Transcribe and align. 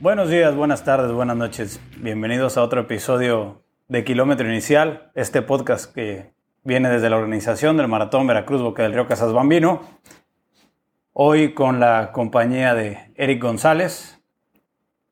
Buenos 0.00 0.28
días, 0.28 0.56
buenas 0.56 0.82
tardes, 0.82 1.12
buenas 1.12 1.36
noches. 1.36 1.80
Bienvenidos 1.98 2.58
a 2.58 2.64
otro 2.64 2.80
episodio 2.80 3.62
de 3.86 4.02
Kilómetro 4.02 4.48
Inicial, 4.48 5.12
este 5.14 5.40
podcast 5.40 5.94
que 5.94 6.32
viene 6.64 6.90
desde 6.90 7.08
la 7.08 7.16
organización 7.16 7.76
del 7.76 7.86
Maratón 7.86 8.26
Veracruz 8.26 8.60
Boca 8.60 8.82
del 8.82 8.92
Río 8.92 9.06
Casas 9.06 9.32
Bambino. 9.32 9.82
Hoy 11.12 11.54
con 11.54 11.78
la 11.78 12.10
compañía 12.10 12.74
de 12.74 13.12
Eric 13.14 13.40
González. 13.40 14.20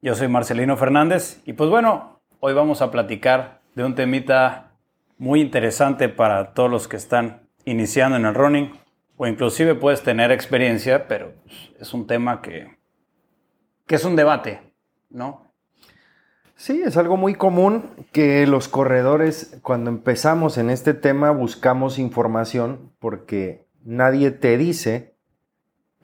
Yo 0.02 0.16
soy 0.16 0.26
Marcelino 0.26 0.76
Fernández 0.76 1.40
y 1.46 1.52
pues 1.52 1.70
bueno, 1.70 2.20
hoy 2.40 2.52
vamos 2.52 2.82
a 2.82 2.90
platicar 2.90 3.60
de 3.76 3.84
un 3.84 3.94
temita 3.94 4.72
muy 5.16 5.40
interesante 5.40 6.08
para 6.08 6.54
todos 6.54 6.68
los 6.68 6.88
que 6.88 6.96
están 6.96 7.48
iniciando 7.64 8.16
en 8.16 8.26
el 8.26 8.34
running 8.34 8.72
o 9.16 9.28
inclusive 9.28 9.76
puedes 9.76 10.02
tener 10.02 10.32
experiencia, 10.32 11.06
pero 11.06 11.34
pues, 11.44 11.70
es 11.78 11.94
un 11.94 12.08
tema 12.08 12.42
que, 12.42 12.76
que 13.86 13.94
es 13.94 14.04
un 14.04 14.16
debate 14.16 14.71
¿no? 15.12 15.52
Sí, 16.56 16.82
es 16.84 16.96
algo 16.96 17.16
muy 17.16 17.34
común 17.34 17.90
que 18.12 18.46
los 18.46 18.68
corredores, 18.68 19.58
cuando 19.62 19.90
empezamos 19.90 20.58
en 20.58 20.70
este 20.70 20.94
tema, 20.94 21.30
buscamos 21.30 21.98
información 21.98 22.92
porque 23.00 23.66
nadie 23.84 24.30
te 24.30 24.56
dice 24.56 25.16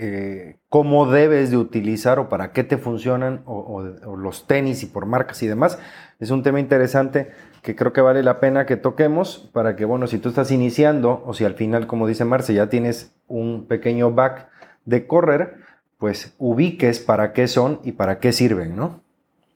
eh, 0.00 0.58
cómo 0.68 1.10
debes 1.10 1.50
de 1.50 1.56
utilizar 1.56 2.18
o 2.18 2.28
para 2.28 2.52
qué 2.52 2.62
te 2.62 2.78
funcionan 2.78 3.42
o, 3.46 3.82
los 3.82 4.46
tenis 4.46 4.82
y 4.82 4.86
por 4.86 5.06
marcas 5.06 5.42
y 5.42 5.48
demás. 5.48 5.78
Es 6.18 6.30
un 6.30 6.42
tema 6.42 6.60
interesante 6.60 7.30
que 7.62 7.76
creo 7.76 7.92
que 7.92 8.00
vale 8.00 8.22
la 8.22 8.40
pena 8.40 8.66
que 8.66 8.76
toquemos 8.76 9.50
para 9.52 9.76
que, 9.76 9.84
bueno, 9.84 10.06
si 10.06 10.18
tú 10.18 10.28
estás 10.28 10.50
iniciando 10.50 11.22
o 11.26 11.34
si 11.34 11.44
al 11.44 11.54
final, 11.54 11.86
como 11.86 12.06
dice 12.06 12.24
Marce, 12.24 12.54
ya 12.54 12.68
tienes 12.68 13.14
un 13.26 13.66
pequeño 13.66 14.12
back 14.12 14.48
de 14.84 15.06
correr, 15.06 15.56
pues 15.98 16.34
ubiques 16.38 17.00
para 17.00 17.32
qué 17.32 17.48
son 17.48 17.80
y 17.84 17.92
para 17.92 18.20
qué 18.20 18.32
sirven, 18.32 18.76
¿no? 18.76 19.02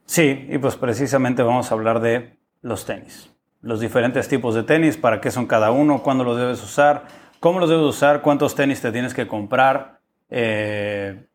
Sí, 0.05 0.47
y 0.51 0.59
pues 0.59 0.77
precisamente 0.77 1.43
vamos 1.43 1.71
a 1.71 1.75
hablar 1.75 2.01
de 2.01 2.37
los 2.61 2.85
tenis. 2.85 3.31
Los 3.61 3.81
diferentes 3.81 4.29
tipos 4.29 4.55
de 4.55 4.65
tenis, 4.65 4.97
para 4.97 5.21
qué 5.21 5.31
son 5.31 5.47
cada 5.47 5.71
uno, 5.71 6.03
cuándo 6.03 6.25
los 6.25 6.37
debes 6.37 6.63
usar, 6.63 7.05
cómo 7.39 7.61
los 7.61 7.71
debes 7.71 7.85
usar, 7.85 8.21
cuántos 8.21 8.55
tenis 8.55 8.81
te 8.81 8.93
tienes 8.93 9.15
que 9.15 9.29
comprar. 9.29 10.01
Eh, 10.31 11.27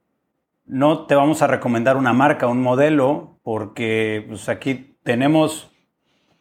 no 0.65 1.05
te 1.05 1.15
vamos 1.15 1.41
a 1.41 1.47
recomendar 1.47 1.95
una 1.95 2.11
marca, 2.11 2.47
un 2.47 2.61
modelo, 2.61 3.39
porque 3.43 4.25
pues, 4.27 4.49
aquí 4.49 4.97
tenemos 5.03 5.71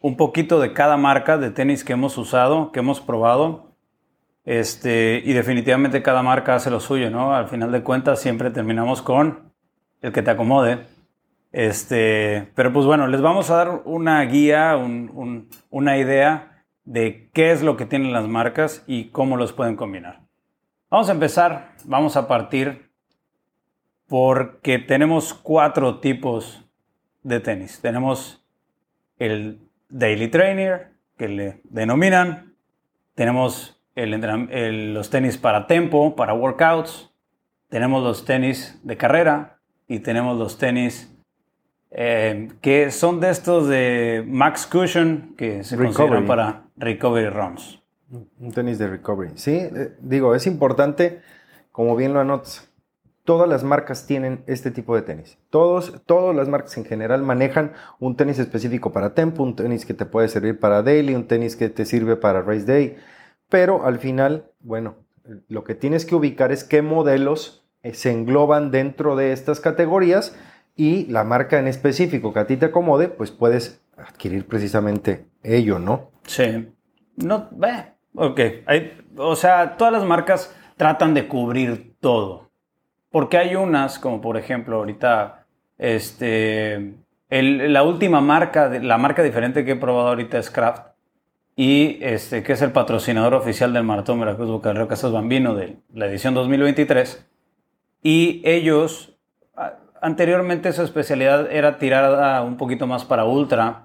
un 0.01 0.17
poquito 0.17 0.61
de 0.61 0.73
cada 0.73 0.97
marca 0.97 1.39
de 1.39 1.51
tenis 1.51 1.85
que 1.85 1.93
hemos 1.93 2.19
usado, 2.19 2.73
que 2.73 2.81
hemos 2.81 3.01
probado. 3.01 3.66
Este, 4.47 5.21
y 5.25 5.33
definitivamente 5.33 6.03
cada 6.03 6.23
marca 6.23 6.55
hace 6.55 6.71
lo 6.71 6.79
suyo, 6.79 7.11
¿no? 7.11 7.35
Al 7.35 7.49
final 7.49 7.73
de 7.73 7.83
cuentas 7.83 8.21
siempre 8.21 8.51
terminamos 8.51 9.03
con 9.03 9.53
el 10.01 10.13
que 10.13 10.23
te 10.23 10.31
acomode. 10.31 10.87
Este, 11.51 12.49
pero 12.55 12.73
pues 12.73 12.87
bueno, 12.87 13.09
les 13.09 13.21
vamos 13.21 13.51
a 13.51 13.57
dar 13.57 13.83
una 13.85 14.23
guía, 14.23 14.77
una 14.77 15.99
idea 15.99 16.65
de 16.85 17.29
qué 17.33 17.51
es 17.51 17.63
lo 17.63 17.77
que 17.77 17.87
tienen 17.87 18.13
las 18.13 18.29
marcas 18.29 18.85
y 18.87 19.07
cómo 19.07 19.37
los 19.37 19.53
pueden 19.53 19.75
combinar. 19.75 20.21
Vamos 20.91 21.09
a 21.09 21.13
empezar, 21.13 21.73
vamos 21.85 22.17
a 22.17 22.29
partir 22.29 22.93
porque 24.07 24.79
tenemos 24.79 25.35
cuatro 25.35 25.99
tipos 25.99 26.65
de 27.25 27.41
tenis. 27.41 27.81
Tenemos 27.81 28.47
el 29.19 29.61
Daily 29.89 30.29
Trainer, 30.29 30.93
que 31.19 31.27
le 31.27 31.61
denominan. 31.65 32.55
Tenemos 33.17 33.76
los 33.97 35.11
tenis 35.11 35.39
para 35.39 35.67
tempo, 35.67 36.15
para 36.15 36.35
workouts, 36.35 37.11
tenemos 37.69 38.03
los 38.03 38.25
tenis 38.25 38.79
de 38.83 38.97
carrera 38.97 39.59
y 39.89 40.01
tenemos 40.01 40.39
los 40.39 40.59
tenis 40.59 41.13
eh, 41.91 42.49
que 42.61 42.91
son 42.91 43.21
de 43.21 43.31
estos 43.31 43.69
de 43.69 44.25
Max 44.27 44.67
Cushion 44.67 45.35
que 45.37 45.65
se 45.65 45.77
consideran 45.77 46.27
para 46.27 46.65
recovery 46.77 47.31
runs. 47.31 47.83
Un 48.11 48.53
tenis 48.53 48.79
de 48.79 48.89
recovery. 48.89 49.33
Sí, 49.37 49.57
eh, 49.57 49.97
digo, 50.01 50.35
es 50.35 50.47
importante, 50.47 51.23
como 51.73 51.97
bien 51.97 52.13
lo 52.13 52.21
anotas, 52.21 52.71
todas 53.25 53.49
las 53.49 53.65
marcas 53.65 54.07
tienen 54.07 54.45
este 54.47 54.71
tipo 54.71 54.95
de 54.95 55.03
tenis. 55.03 55.39
Todos, 55.51 56.03
todas 56.05 56.37
las 56.37 56.49
marcas 56.49 56.77
en 56.77 56.85
general 56.85 57.23
manejan 57.23 57.73
un 57.99 58.15
tenis 58.17 58.39
específico 58.39 58.93
para 58.93 59.15
tempo, 59.15 59.43
un 59.43 59.57
tenis 59.57 59.87
que 59.87 59.95
te 59.95 60.07
puede 60.07 60.29
servir 60.29 60.61
para 60.61 60.83
daily, 60.83 61.15
un 61.15 61.27
tenis 61.27 61.57
que 61.57 61.69
te 61.69 61.85
sirve 61.85 62.17
para 62.17 62.43
race 62.43 62.65
day 62.65 62.97
pero 63.49 63.85
al 63.85 63.99
final, 63.99 64.51
bueno, 64.61 64.97
lo 65.49 65.65
que 65.65 65.75
tienes 65.75 66.05
que 66.05 66.15
ubicar 66.15 66.53
es 66.53 66.65
qué 66.65 66.83
modelos 66.83 67.67
eh, 67.83 67.95
se 67.95 68.11
engloban 68.11 68.71
dentro 68.71 69.17
de 69.17 69.33
estas 69.33 69.61
categorías 69.61 70.37
y 70.75 71.07
la 71.07 71.25
marca 71.25 71.59
en 71.59 71.69
específico 71.69 72.33
que 72.33 72.41
a 72.41 72.47
ti 72.47 72.57
te 72.57 72.67
acomode, 72.67 73.09
pues 73.09 73.31
puedes 73.31 73.81
adquirir 73.97 74.47
precisamente 74.47 75.27
ello, 75.43 75.79
¿no? 75.79 76.11
Sí. 76.27 76.69
No, 77.17 77.49
ok. 78.15 78.41
o 79.17 79.37
sea, 79.37 79.77
todas 79.77 79.93
las 79.93 80.05
marcas 80.05 80.55
tratan 80.77 81.15
de 81.15 81.29
cubrir 81.29 81.95
todo. 82.01 82.51
Porque 83.11 83.39
hay 83.39 83.57
unas, 83.57 83.99
como 83.99 84.21
por 84.21 84.37
ejemplo, 84.37 84.77
ahorita, 84.77 85.47
este, 85.79 86.95
la 87.31 87.83
última 87.83 88.21
marca, 88.21 88.69
la 88.69 88.99
marca 88.99 89.23
diferente 89.23 89.65
que 89.65 89.73
he 89.73 89.77
probado 89.77 90.09
ahorita 90.09 90.39
es 90.39 90.51
Kraft 90.51 90.96
y 91.57 91.99
este, 92.03 92.43
que 92.43 92.53
es 92.53 92.61
el 92.61 92.71
patrocinador 92.71 93.35
oficial 93.35 93.73
del 93.73 93.83
Maratón 93.83 94.21
Veracruz 94.21 94.51
Boca 94.51 94.69
del 94.69 94.77
Río 94.77 94.89
Casas 94.89 95.11
Bambino 95.11 95.55
de 95.55 95.77
la 95.95 96.07
edición 96.07 96.35
2023. 96.35 97.27
Y 98.03 98.43
ellos, 98.45 99.17
anteriormente 100.03 100.73
su 100.73 100.83
especialidad 100.83 101.51
era 101.51 101.79
tirar 101.79 102.45
un 102.45 102.59
poquito 102.59 102.87
más 102.87 103.07
para 103.07 103.25
ultra, 103.25 103.85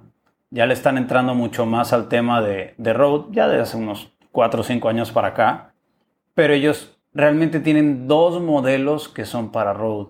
ya 0.49 0.65
le 0.65 0.73
están 0.73 0.97
entrando 0.97 1.33
mucho 1.33 1.65
más 1.65 1.93
al 1.93 2.09
tema 2.09 2.41
de, 2.41 2.73
de 2.77 2.93
road, 2.93 3.27
ya 3.31 3.47
de 3.47 3.61
hace 3.61 3.77
unos 3.77 4.11
4 4.33 4.59
o 4.59 4.63
5 4.63 4.89
años 4.89 5.11
para 5.11 5.29
acá, 5.29 5.73
pero 6.35 6.53
ellos 6.53 6.97
realmente 7.13 7.61
tienen 7.61 8.07
dos 8.07 8.41
modelos 8.41 9.07
que 9.07 9.25
son 9.25 9.53
para 9.53 9.71
road, 9.71 10.07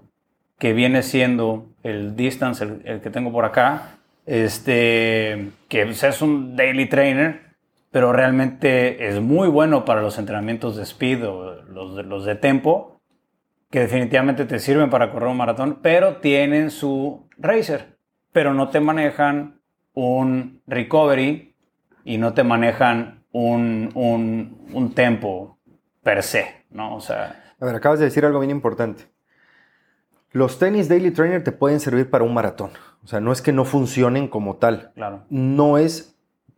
que 0.57 0.73
viene 0.73 1.03
siendo 1.03 1.67
el 1.83 2.15
distance, 2.15 2.63
el, 2.63 3.01
que 3.01 3.09
tengo 3.11 3.31
por 3.31 3.45
acá, 3.45 3.97
este, 4.25 5.51
que 5.69 5.81
es 5.83 6.21
un 6.21 6.55
daily 6.55 6.87
trainer, 6.87 7.50
pero 7.91 8.13
realmente 8.13 9.09
es 9.09 9.21
muy 9.21 9.49
bueno 9.49 9.85
para 9.85 10.01
los 10.01 10.17
entrenamientos 10.17 10.77
de 10.77 10.83
speed 10.83 11.27
o 11.27 11.61
los 11.63 11.95
de, 11.97 12.03
los 12.03 12.25
de 12.25 12.35
tempo, 12.35 13.01
que 13.69 13.81
definitivamente 13.81 14.45
te 14.45 14.59
sirven 14.59 14.89
para 14.89 15.11
correr 15.11 15.29
un 15.29 15.37
maratón, 15.37 15.79
pero 15.81 16.17
tienen 16.17 16.71
su 16.71 17.27
racer, 17.37 17.97
pero 18.31 18.53
no 18.53 18.69
te 18.69 18.79
manejan 18.79 19.61
un 19.93 20.61
recovery 20.67 21.55
y 22.03 22.17
no 22.17 22.33
te 22.33 22.43
manejan 22.43 23.23
un, 23.31 23.91
un, 23.93 24.67
un 24.73 24.93
tempo 24.93 25.57
per 26.01 26.23
se, 26.23 26.65
¿no? 26.69 26.95
O 26.95 27.01
sea... 27.01 27.53
A 27.59 27.65
ver, 27.65 27.75
acabas 27.75 27.99
de 27.99 28.05
decir 28.05 28.25
algo 28.25 28.39
bien 28.39 28.51
importante. 28.51 29.05
Los 30.31 30.59
tenis 30.59 30.87
Daily 30.87 31.11
Trainer 31.11 31.43
te 31.43 31.51
pueden 31.51 31.79
servir 31.79 32.09
para 32.09 32.23
un 32.23 32.33
maratón. 32.33 32.71
O 33.03 33.07
sea, 33.07 33.19
no 33.19 33.31
es 33.31 33.41
que 33.41 33.51
no 33.51 33.65
funcionen 33.65 34.27
como 34.27 34.55
tal. 34.55 34.91
Claro. 34.95 35.25
No 35.29 35.77
es 35.77 36.10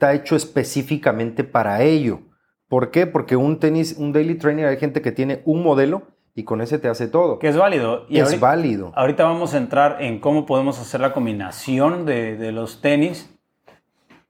está 0.03 0.13
hecho 0.13 0.35
específicamente 0.35 1.45
para 1.45 1.81
ello. 1.81 2.19
¿Por 2.67 2.91
qué? 2.91 3.07
Porque 3.07 3.37
un 3.37 3.59
tenis, 3.59 3.95
un 3.97 4.11
daily 4.11 4.35
trainer, 4.35 4.65
hay 4.65 4.75
gente 4.75 5.01
que 5.01 5.13
tiene 5.13 5.41
un 5.45 5.63
modelo 5.63 6.07
y 6.35 6.43
con 6.43 6.59
ese 6.59 6.77
te 6.77 6.89
hace 6.89 7.07
todo. 7.07 7.39
Que 7.39 7.47
es 7.47 7.55
válido. 7.55 8.05
Y 8.09 8.19
es 8.19 8.37
válido. 8.37 8.91
Ahorita 8.95 9.23
vamos 9.23 9.53
a 9.53 9.57
entrar 9.57 10.01
en 10.01 10.19
cómo 10.19 10.45
podemos 10.45 10.77
hacer 10.81 10.99
la 10.99 11.13
combinación 11.13 12.05
de, 12.05 12.35
de 12.35 12.51
los 12.51 12.81
tenis. 12.81 13.33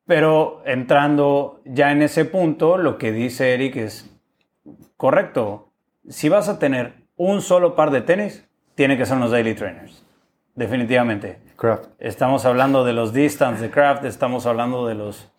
Pero 0.05 0.61
entrando 0.63 1.61
ya 1.65 1.91
en 1.91 2.03
ese 2.03 2.25
punto, 2.25 2.77
lo 2.77 2.99
que 2.99 3.11
dice 3.11 3.55
Eric 3.55 3.77
es 3.77 4.15
correcto. 4.95 5.71
Si 6.07 6.29
vas 6.29 6.49
a 6.49 6.59
tener 6.59 7.07
un 7.15 7.41
solo 7.41 7.75
par 7.75 7.89
de 7.89 8.01
tenis, 8.01 8.47
tiene 8.75 8.95
que 8.95 9.07
ser 9.07 9.17
unos 9.17 9.31
daily 9.31 9.55
trainers. 9.55 10.05
Definitivamente. 10.53 11.39
Craft. 11.55 11.87
Estamos 11.97 12.45
hablando 12.45 12.85
de 12.85 12.93
los 12.93 13.11
distance 13.11 13.59
de 13.59 13.71
Craft, 13.71 14.05
estamos 14.05 14.45
hablando 14.45 14.85
de 14.85 14.93
los 14.93 15.32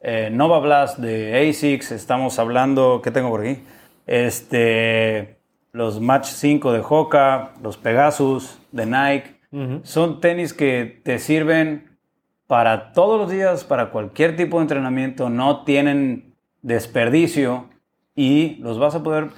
eh, 0.00 0.30
Nova 0.32 0.58
Blast 0.60 0.98
de 0.98 1.48
ASICS, 1.48 1.92
estamos 1.92 2.38
hablando, 2.38 3.00
¿qué 3.02 3.10
tengo 3.10 3.30
por 3.30 3.40
aquí? 3.40 3.62
Este, 4.06 5.38
los 5.72 6.00
Match 6.00 6.26
5 6.26 6.72
de 6.72 6.82
Hoka, 6.88 7.54
los 7.62 7.76
Pegasus 7.76 8.58
de 8.72 8.86
Nike. 8.86 9.36
Son 9.84 10.20
tenis 10.20 10.52
que 10.52 11.00
te 11.02 11.18
sirven 11.18 11.98
para 12.46 12.92
todos 12.92 13.18
los 13.18 13.30
días, 13.30 13.64
para 13.64 13.90
cualquier 13.90 14.36
tipo 14.36 14.58
de 14.58 14.62
entrenamiento, 14.62 15.30
no 15.30 15.64
tienen 15.64 16.34
desperdicio 16.62 17.70
y 18.14 18.56
los 18.56 18.78
vas 18.78 18.94
a 18.94 19.02
poder... 19.02 19.28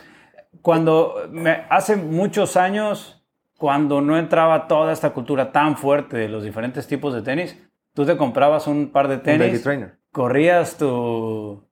Cuando 0.61 1.15
me, 1.31 1.65
hace 1.71 1.97
muchos 1.97 2.57
años, 2.57 3.25
cuando 3.57 4.01
no 4.01 4.19
entraba 4.19 4.67
toda 4.67 4.93
esta 4.93 5.11
cultura 5.11 5.53
tan 5.53 5.77
fuerte 5.77 6.17
de 6.17 6.29
los 6.29 6.43
diferentes 6.43 6.87
tipos 6.87 7.15
de 7.15 7.23
tenis, 7.23 7.57
tú 7.95 8.05
te 8.05 8.17
comprabas 8.17 8.67
un 8.67 8.91
par 8.91 9.09
de 9.09 9.19
tenis 9.19 9.65
corrías 10.13 10.77
tu, 10.79 11.63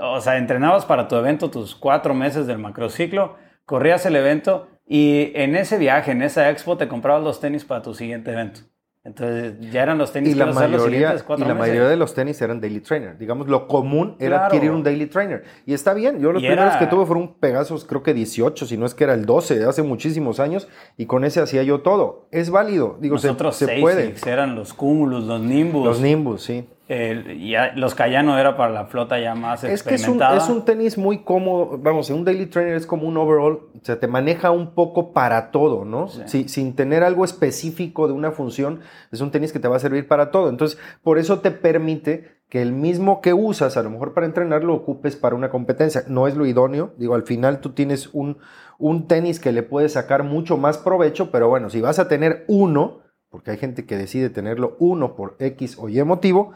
o 0.00 0.20
sea, 0.20 0.38
entrenabas 0.38 0.84
para 0.84 1.08
tu 1.08 1.16
evento 1.16 1.50
tus 1.50 1.74
cuatro 1.74 2.14
meses 2.14 2.46
del 2.46 2.58
macrociclo, 2.58 3.36
corrías 3.66 4.04
el 4.06 4.16
evento 4.16 4.68
y 4.86 5.32
en 5.34 5.56
ese 5.56 5.78
viaje, 5.78 6.12
en 6.12 6.22
esa 6.22 6.50
expo, 6.50 6.76
te 6.76 6.88
comprabas 6.88 7.22
los 7.22 7.40
tenis 7.40 7.64
para 7.64 7.82
tu 7.82 7.94
siguiente 7.94 8.32
evento. 8.32 8.60
Entonces 9.06 9.52
ya 9.70 9.82
eran 9.82 9.98
los 9.98 10.12
tenis 10.12 10.30
Y 10.30 10.32
que 10.32 10.38
la 10.38 10.44
ibas 10.46 10.56
a 10.56 10.58
usar 10.60 10.70
los 10.70 10.80
mayoría, 10.80 10.98
siguientes 10.98 11.22
y 11.22 11.26
cuatro 11.26 11.46
la 11.46 11.52
meses. 11.54 11.68
mayoría 11.68 11.88
de 11.90 11.96
los 11.98 12.14
tenis 12.14 12.40
eran 12.40 12.58
daily 12.62 12.80
trainer. 12.80 13.18
Digamos, 13.18 13.48
lo 13.48 13.68
común 13.68 14.16
era 14.18 14.36
Claro. 14.38 14.44
adquirir 14.46 14.70
un 14.70 14.82
daily 14.82 15.04
trainer. 15.04 15.44
Y 15.66 15.74
está 15.74 15.92
bien. 15.92 16.20
Yo 16.20 16.32
los 16.32 16.42
Y 16.42 16.46
primeros 16.46 16.70
era- 16.70 16.78
que 16.78 16.86
tuve 16.86 17.04
fueron 17.04 17.24
un 17.24 17.34
Pegasus, 17.34 17.84
creo 17.84 18.02
que 18.02 18.14
18, 18.14 18.64
si 18.64 18.78
no 18.78 18.86
es 18.86 18.94
que 18.94 19.04
era 19.04 19.12
el 19.12 19.26
12, 19.26 19.58
de 19.58 19.66
hace 19.68 19.82
muchísimos 19.82 20.40
años. 20.40 20.68
Y 20.96 21.04
con 21.04 21.24
ese 21.24 21.42
hacía 21.42 21.62
yo 21.64 21.82
todo. 21.82 22.28
Es 22.30 22.48
válido. 22.48 22.96
Digo, 22.98 23.18
se, 23.18 23.26
Nosotros 23.26 23.56
se 23.56 23.66
seis 23.66 23.82
puede. 23.82 24.14
eran 24.26 24.54
los 24.54 24.72
Cumulus, 24.72 25.24
los 25.24 25.42
Nimbus. 25.42 25.84
Los 25.84 26.00
Nimbus, 26.00 26.42
sí. 26.42 26.66
El- 26.88 27.48
ya, 27.48 27.72
los 27.76 27.94
Cayano 27.94 28.38
era 28.38 28.56
para 28.56 28.72
la 28.72 28.86
flota 28.86 29.18
ya 29.18 29.34
más 29.34 29.64
Es 29.64 29.82
que 29.82 29.94
es 29.94 30.02
un, 30.02 30.14
experimentada. 30.16 30.36
es 30.36 30.48
un 30.50 30.64
tenis 30.64 30.98
muy 30.98 31.18
cómodo. 31.24 31.78
Vamos, 31.78 32.10
un 32.10 32.24
daily 32.24 32.46
trainer 32.46 32.74
es 32.76 32.86
como 32.86 33.08
un 33.08 33.16
overall. 33.16 33.60
O 33.80 33.84
sea, 33.84 33.98
te 33.98 34.06
maneja 34.06 34.50
un 34.50 34.74
poco 34.74 35.12
para 35.12 35.50
todo, 35.50 35.84
¿no? 35.84 36.08
Sí. 36.08 36.22
Si- 36.26 36.48
sin 36.48 36.74
tener 36.76 37.02
algo 37.02 37.24
específico 37.24 38.06
de 38.06 38.12
una 38.12 38.32
función, 38.32 38.80
es 39.12 39.20
un 39.20 39.30
tenis 39.30 39.52
que 39.52 39.58
te 39.60 39.68
va 39.68 39.76
a 39.76 39.80
servir 39.80 40.06
para 40.08 40.30
todo. 40.30 40.48
Entonces, 40.50 40.78
por 41.02 41.18
eso 41.18 41.40
te 41.40 41.50
permite 41.50 42.34
que 42.50 42.60
el 42.60 42.72
mismo 42.72 43.20
que 43.20 43.32
usas, 43.32 43.76
a 43.76 43.82
lo 43.82 43.90
mejor 43.90 44.12
para 44.12 44.26
entrenar, 44.26 44.62
lo 44.62 44.74
ocupes 44.74 45.16
para 45.16 45.34
una 45.34 45.48
competencia. 45.50 46.04
No 46.08 46.26
es 46.28 46.36
lo 46.36 46.44
idóneo. 46.46 46.92
Digo, 46.98 47.14
al 47.14 47.22
final 47.24 47.60
tú 47.60 47.70
tienes 47.72 48.10
un, 48.12 48.36
un 48.78 49.08
tenis 49.08 49.40
que 49.40 49.52
le 49.52 49.62
puedes 49.62 49.94
sacar 49.94 50.22
mucho 50.22 50.56
más 50.58 50.76
provecho, 50.78 51.30
pero 51.30 51.48
bueno, 51.48 51.70
si 51.70 51.80
vas 51.80 51.98
a 51.98 52.08
tener 52.08 52.44
uno, 52.46 53.00
porque 53.30 53.50
hay 53.52 53.56
gente 53.56 53.86
que 53.86 53.96
decide 53.96 54.30
tenerlo 54.30 54.76
uno 54.78 55.16
por 55.16 55.34
X 55.40 55.76
o 55.80 55.88
Y 55.88 56.00
motivo, 56.04 56.52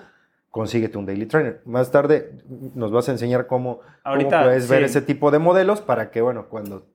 consíguete 0.50 0.98
un 0.98 1.06
daily 1.06 1.26
trainer. 1.26 1.60
Más 1.64 1.90
tarde 1.90 2.32
nos 2.74 2.90
vas 2.90 3.08
a 3.08 3.12
enseñar 3.12 3.46
cómo, 3.46 3.80
puedes 4.04 4.68
ver 4.68 4.82
ese 4.82 5.02
tipo 5.02 5.30
de 5.30 5.38
modelos 5.38 5.80
para 5.80 6.10
que, 6.10 6.20
bueno, 6.20 6.46
cuando 6.48 6.86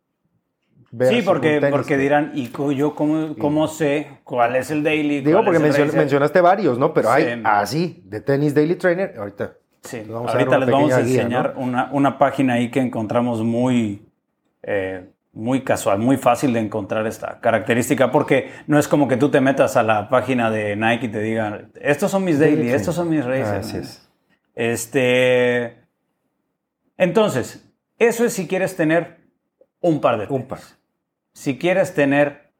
veas 0.92 1.14
Sí, 1.14 1.22
porque, 1.24 1.60
tenis 1.60 1.72
porque 1.72 1.96
que- 1.96 1.98
dirán, 1.98 2.32
¿y 2.36 2.52
yo 2.76 2.94
cómo, 2.96 3.36
cómo 3.38 3.68
sé 3.68 4.20
cuál 4.24 4.56
es 4.56 4.70
el 4.72 4.84
daily? 4.84 5.22
Digo, 5.22 5.44
porque 5.44 5.60
mencion- 5.60 5.92
mencionaste 5.94 6.42
varios, 6.42 6.78
¿no? 6.78 6.94
Pero 6.94 7.10
hay 7.12 7.24
Sí. 7.36 7.42
así, 7.46 8.04
de 8.06 8.22
tenis 8.22 8.54
daily 8.54 8.76
trainer, 8.76 9.14
ahorita. 9.18 9.54
Sí, 9.82 9.98
Les 9.98 10.08
vamos 10.10 10.30
a 10.30 10.34
dar 10.34 10.42
ahorita 10.42 10.60
les 10.60 10.70
vamos 10.70 10.94
a 10.94 11.02
guía, 11.02 11.22
enseñar 11.22 11.54
una, 11.58 11.90
una 11.92 12.18
página 12.18 12.54
ahí 12.54 12.72
que 12.72 12.80
encontramos 12.80 13.44
muy, 13.44 14.06
eh, 14.62 15.10
muy 15.34 15.64
casual, 15.64 15.98
muy 15.98 16.18
fácil 16.18 16.54
de 16.54 16.60
encontrar 16.60 17.08
esta 17.08 17.40
característica, 17.40 18.12
porque 18.12 18.52
no 18.68 18.78
es 18.78 18.88
como 18.88 19.08
que 19.08 19.18
tú 19.18 19.30
te 19.30 19.42
metas 19.42 19.76
a 19.76 19.84
la 19.84 20.08
página 20.08 20.52
de 20.52 20.76
Nike 20.76 21.08
y 21.08 21.10
te 21.10 21.20
digan, 21.20 21.72
estos 21.82 22.12
son 22.12 22.24
mis 22.24 22.40
daily, 22.40 22.70
estos 22.70 22.96
son 22.96 23.10
mis 23.10 23.26
racers. 23.26 23.68
Así 23.68 23.78
es. 23.78 24.10
Este, 24.54 25.88
entonces, 26.98 27.68
eso 27.98 28.26
es 28.26 28.34
si 28.34 28.48
quieres 28.48 28.76
tener 28.76 29.22
un 29.82 30.02
par 30.02 30.20
de 30.20 30.28
tenis. 30.28 30.42
Un 30.42 30.48
par. 30.48 30.60
Si 31.34 31.58
quieres 31.58 31.96
tener 31.96 32.52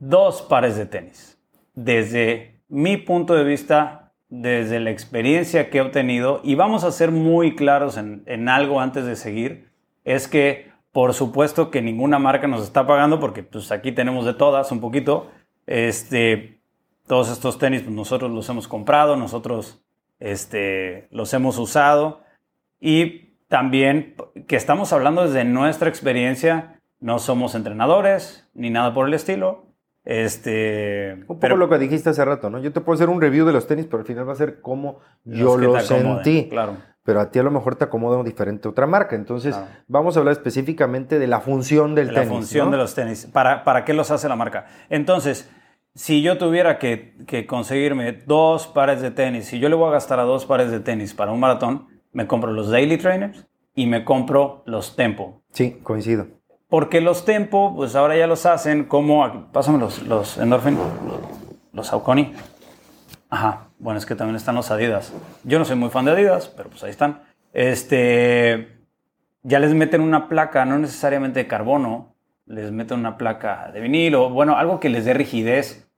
dos 0.00 0.42
pares 0.42 0.76
de 0.76 0.86
tenis, 0.86 1.38
desde 1.74 2.60
mi 2.68 2.96
punto 2.96 3.34
de 3.34 3.44
vista, 3.44 4.12
desde 4.28 4.80
la 4.80 4.90
experiencia 4.90 5.70
que 5.70 5.78
he 5.78 5.80
obtenido, 5.80 6.40
y 6.42 6.56
vamos 6.56 6.82
a 6.82 6.90
ser 6.90 7.12
muy 7.12 7.54
claros 7.54 7.96
en, 7.96 8.24
en 8.26 8.48
algo 8.48 8.80
antes 8.80 9.04
de 9.04 9.14
seguir, 9.14 9.70
es 10.04 10.26
que 10.26 10.69
por 10.92 11.14
supuesto 11.14 11.70
que 11.70 11.82
ninguna 11.82 12.18
marca 12.18 12.46
nos 12.46 12.62
está 12.62 12.86
pagando, 12.86 13.20
porque 13.20 13.42
pues 13.42 13.70
aquí 13.72 13.92
tenemos 13.92 14.24
de 14.24 14.34
todas 14.34 14.72
un 14.72 14.80
poquito. 14.80 15.30
Este, 15.66 16.60
todos 17.06 17.30
estos 17.30 17.58
tenis 17.58 17.82
pues, 17.82 17.94
nosotros 17.94 18.30
los 18.30 18.48
hemos 18.48 18.68
comprado, 18.68 19.16
nosotros 19.16 19.82
este, 20.18 21.08
los 21.10 21.32
hemos 21.34 21.58
usado 21.58 22.22
y 22.80 23.30
también 23.48 24.14
que 24.46 24.56
estamos 24.56 24.92
hablando 24.92 25.24
desde 25.24 25.44
nuestra 25.44 25.88
experiencia, 25.88 26.80
no 27.00 27.18
somos 27.18 27.54
entrenadores 27.54 28.48
ni 28.54 28.70
nada 28.70 28.94
por 28.94 29.08
el 29.08 29.14
estilo. 29.14 29.66
Este, 30.04 31.14
Un 31.14 31.26
poco 31.26 31.40
pero 31.40 31.56
lo 31.56 31.68
que 31.68 31.78
dijiste 31.78 32.10
hace 32.10 32.24
rato, 32.24 32.48
¿no? 32.48 32.58
Yo 32.58 32.72
te 32.72 32.80
puedo 32.80 32.94
hacer 32.94 33.08
un 33.08 33.20
review 33.20 33.44
de 33.44 33.52
los 33.52 33.66
tenis, 33.66 33.86
pero 33.86 34.00
al 34.00 34.06
final 34.06 34.28
va 34.28 34.32
a 34.32 34.36
ser 34.36 34.60
como 34.60 35.00
yo 35.24 35.58
que 35.58 35.66
lo 35.66 35.72
te 35.72 35.78
acomoden, 35.80 36.24
sentí. 36.24 36.48
Claro. 36.48 36.76
Pero 37.02 37.20
a 37.20 37.30
ti 37.30 37.38
a 37.38 37.42
lo 37.42 37.50
mejor 37.50 37.76
te 37.76 37.84
acomoda 37.84 38.22
diferente 38.22 38.68
otra 38.68 38.86
marca. 38.86 39.16
Entonces, 39.16 39.58
vamos 39.88 40.16
a 40.16 40.20
hablar 40.20 40.32
específicamente 40.32 41.18
de 41.18 41.26
la 41.26 41.40
función 41.40 41.94
del 41.94 42.08
de 42.08 42.12
la 42.12 42.20
tenis. 42.20 42.34
función 42.34 42.66
¿no? 42.66 42.72
de 42.72 42.76
los 42.78 42.94
tenis. 42.94 43.26
¿Para, 43.32 43.64
¿Para 43.64 43.84
qué 43.84 43.94
los 43.94 44.10
hace 44.10 44.28
la 44.28 44.36
marca? 44.36 44.66
Entonces, 44.90 45.50
si 45.94 46.22
yo 46.22 46.38
tuviera 46.38 46.78
que, 46.78 47.16
que 47.26 47.46
conseguirme 47.46 48.12
dos 48.26 48.66
pares 48.66 49.00
de 49.00 49.10
tenis, 49.10 49.46
si 49.46 49.58
yo 49.58 49.68
le 49.68 49.74
voy 49.74 49.88
a 49.88 49.92
gastar 49.92 50.20
a 50.20 50.24
dos 50.24 50.44
pares 50.46 50.70
de 50.70 50.80
tenis 50.80 51.14
para 51.14 51.32
un 51.32 51.40
maratón, 51.40 51.88
me 52.12 52.26
compro 52.26 52.52
los 52.52 52.70
Daily 52.70 52.98
Trainers 52.98 53.46
y 53.74 53.86
me 53.86 54.04
compro 54.04 54.62
los 54.66 54.94
Tempo. 54.94 55.42
Sí, 55.52 55.80
coincido. 55.82 56.26
Porque 56.68 57.00
los 57.00 57.24
Tempo, 57.24 57.74
pues 57.74 57.96
ahora 57.96 58.16
ya 58.16 58.26
los 58.26 58.46
hacen 58.46 58.84
como... 58.84 59.50
Pásame 59.52 59.78
los, 59.78 60.02
los 60.02 60.38
Endorphin, 60.38 60.78
los 61.72 61.86
Saucony. 61.86 62.32
Ajá, 63.30 63.68
bueno, 63.78 63.98
es 63.98 64.06
que 64.06 64.16
también 64.16 64.36
están 64.36 64.56
los 64.56 64.70
Adidas. 64.72 65.12
Yo 65.44 65.58
no 65.58 65.64
soy 65.64 65.76
muy 65.76 65.88
fan 65.88 66.04
de 66.04 66.10
Adidas, 66.10 66.48
pero 66.48 66.68
pues 66.68 66.82
ahí 66.82 66.90
están. 66.90 67.22
Este, 67.52 68.80
ya 69.42 69.60
les 69.60 69.72
meten 69.72 70.00
una 70.00 70.28
placa, 70.28 70.64
no 70.64 70.78
necesariamente 70.78 71.38
de 71.38 71.46
carbono, 71.46 72.16
les 72.46 72.72
meten 72.72 72.98
una 72.98 73.16
placa 73.16 73.70
de 73.72 73.80
vinilo, 73.80 74.30
bueno, 74.30 74.56
algo 74.56 74.80
que 74.80 74.88
les 74.88 75.04
dé 75.04 75.14
rigidez. 75.14 75.88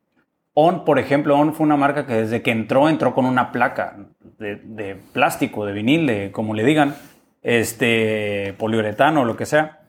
On, 0.55 0.85
por 0.85 0.99
ejemplo, 0.99 1.39
On 1.39 1.55
fue 1.55 1.65
una 1.65 1.77
marca 1.79 2.07
que 2.07 2.13
desde 2.13 2.43
que 2.43 2.51
entró, 2.51 2.91
entró 2.91 3.15
con 3.15 3.25
una 3.25 3.51
placa 3.51 3.97
de, 4.39 4.57
de 4.57 4.97
plástico, 4.97 5.65
de 5.65 5.73
vinil, 5.73 6.07
de 6.07 6.31
como 6.31 6.53
le 6.53 6.63
digan, 6.63 6.95
este, 7.41 8.55
poliuretano 8.59 9.23
o 9.23 9.25
lo 9.25 9.37
que 9.37 9.47
sea. 9.47 9.82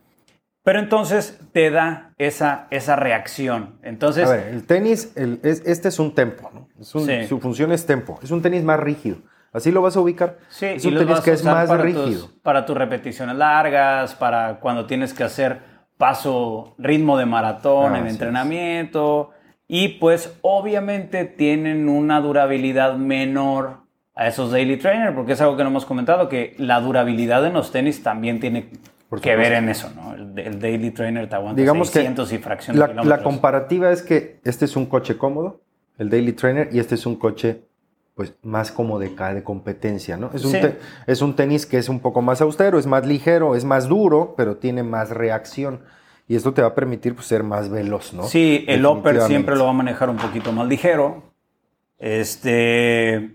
Pero 0.63 0.79
entonces 0.79 1.39
te 1.51 1.69
da 1.71 2.13
esa, 2.17 2.67
esa 2.71 2.95
reacción. 2.95 3.75
Entonces, 3.83 4.29
A 4.29 4.33
ver, 4.33 4.47
el 4.53 4.65
tenis, 4.65 5.11
el- 5.15 5.39
es- 5.43 5.61
este 5.65 5.89
es 5.89 5.99
un 5.99 6.15
tempo, 6.15 6.49
¿no? 6.53 6.67
Es 6.79 6.95
un- 6.95 7.05
Sí. 7.05 7.25
Su 7.27 7.39
función 7.39 7.71
es 7.73 7.85
tempo. 7.85 8.19
Es 8.23 8.31
un 8.31 8.41
tenis 8.41 8.63
más 8.63 8.79
rígido. 8.79 9.17
Así 9.51 9.71
lo 9.71 9.81
vas 9.81 9.95
a 9.97 9.99
ubicar. 9.99 10.37
Sí, 10.49 10.65
es 10.67 10.85
y 10.85 10.87
un 10.87 10.97
tenis 10.97 11.19
que 11.19 11.31
es 11.31 11.43
más 11.43 11.67
para 11.67 11.83
rígido. 11.83 12.27
Tus, 12.27 12.39
para 12.41 12.65
tus 12.65 12.75
repeticiones 12.77 13.35
largas, 13.35 14.15
para 14.15 14.59
cuando 14.61 14.85
tienes 14.85 15.13
que 15.13 15.23
hacer 15.23 15.59
paso, 15.97 16.73
ritmo 16.77 17.17
de 17.17 17.25
maratón 17.25 17.93
Ah, 17.93 17.99
en 17.99 18.07
es. 18.07 18.13
entrenamiento. 18.13 19.29
Y 19.67 19.89
pues 19.99 20.33
obviamente 20.41 21.25
tienen 21.25 21.87
una 21.89 22.19
durabilidad 22.21 22.95
menor 22.95 23.77
a 24.15 24.27
esos 24.27 24.51
daily 24.51 24.77
trainer, 24.77 25.13
porque 25.13 25.33
es 25.33 25.41
algo 25.41 25.55
que 25.57 25.63
no 25.63 25.69
hemos 25.69 25.85
comentado, 25.85 26.29
que 26.29 26.55
la 26.57 26.79
durabilidad 26.79 27.45
en 27.45 27.53
los 27.53 27.71
tenis 27.71 28.01
también 28.03 28.39
tiene 28.39 28.69
que 29.21 29.35
ver 29.35 29.53
en 29.53 29.69
eso, 29.69 29.89
¿no? 29.95 30.13
El, 30.13 30.37
el 30.39 30.59
daily 30.59 30.91
trainer 30.91 31.27
te 31.29 31.35
aguanta 31.35 31.59
Digamos 31.59 31.89
que 31.89 31.99
600 31.99 32.33
y 32.33 32.37
fracción 32.39 32.75
de 32.75 32.79
La, 32.79 32.87
kilómetros. 32.89 33.17
la 33.17 33.23
comparativa 33.23 33.91
es 33.91 34.01
que 34.01 34.39
este 34.43 34.65
es 34.65 34.75
un 34.75 34.85
coche 34.85 35.17
cómodo, 35.17 35.61
el 35.97 36.09
Daily 36.09 36.33
Trainer, 36.33 36.69
y 36.71 36.79
este 36.79 36.95
es 36.95 37.05
un 37.05 37.15
coche 37.17 37.61
pues 38.15 38.33
más 38.43 38.71
como 38.71 38.99
de, 38.99 39.09
de 39.09 39.43
competencia, 39.43 40.17
¿no? 40.17 40.29
Es 40.33 40.45
un, 40.45 40.51
Sí. 40.51 40.61
te- 40.61 40.77
es 41.07 41.21
un 41.21 41.35
tenis 41.35 41.65
que 41.65 41.77
es 41.77 41.89
un 41.89 41.99
poco 41.99 42.21
más 42.21 42.41
austero, 42.41 42.77
es 42.77 42.85
más 42.85 43.05
ligero, 43.07 43.55
es 43.55 43.65
más 43.65 43.87
duro, 43.87 44.35
pero 44.37 44.57
tiene 44.57 44.83
más 44.83 45.09
reacción. 45.09 45.81
Y 46.27 46.35
esto 46.35 46.53
te 46.53 46.61
va 46.61 46.69
a 46.69 46.75
permitir 46.75 47.15
pues, 47.15 47.27
ser 47.27 47.43
más 47.43 47.69
veloz, 47.69 48.13
¿no? 48.13 48.23
Sí, 48.23 48.65
el 48.67 48.85
upper 48.85 49.19
siempre 49.23 49.55
lo 49.55 49.65
va 49.65 49.71
a 49.71 49.73
manejar 49.73 50.09
un 50.09 50.17
poquito 50.17 50.51
más 50.51 50.67
ligero. 50.67 51.23
Este. 51.99 53.31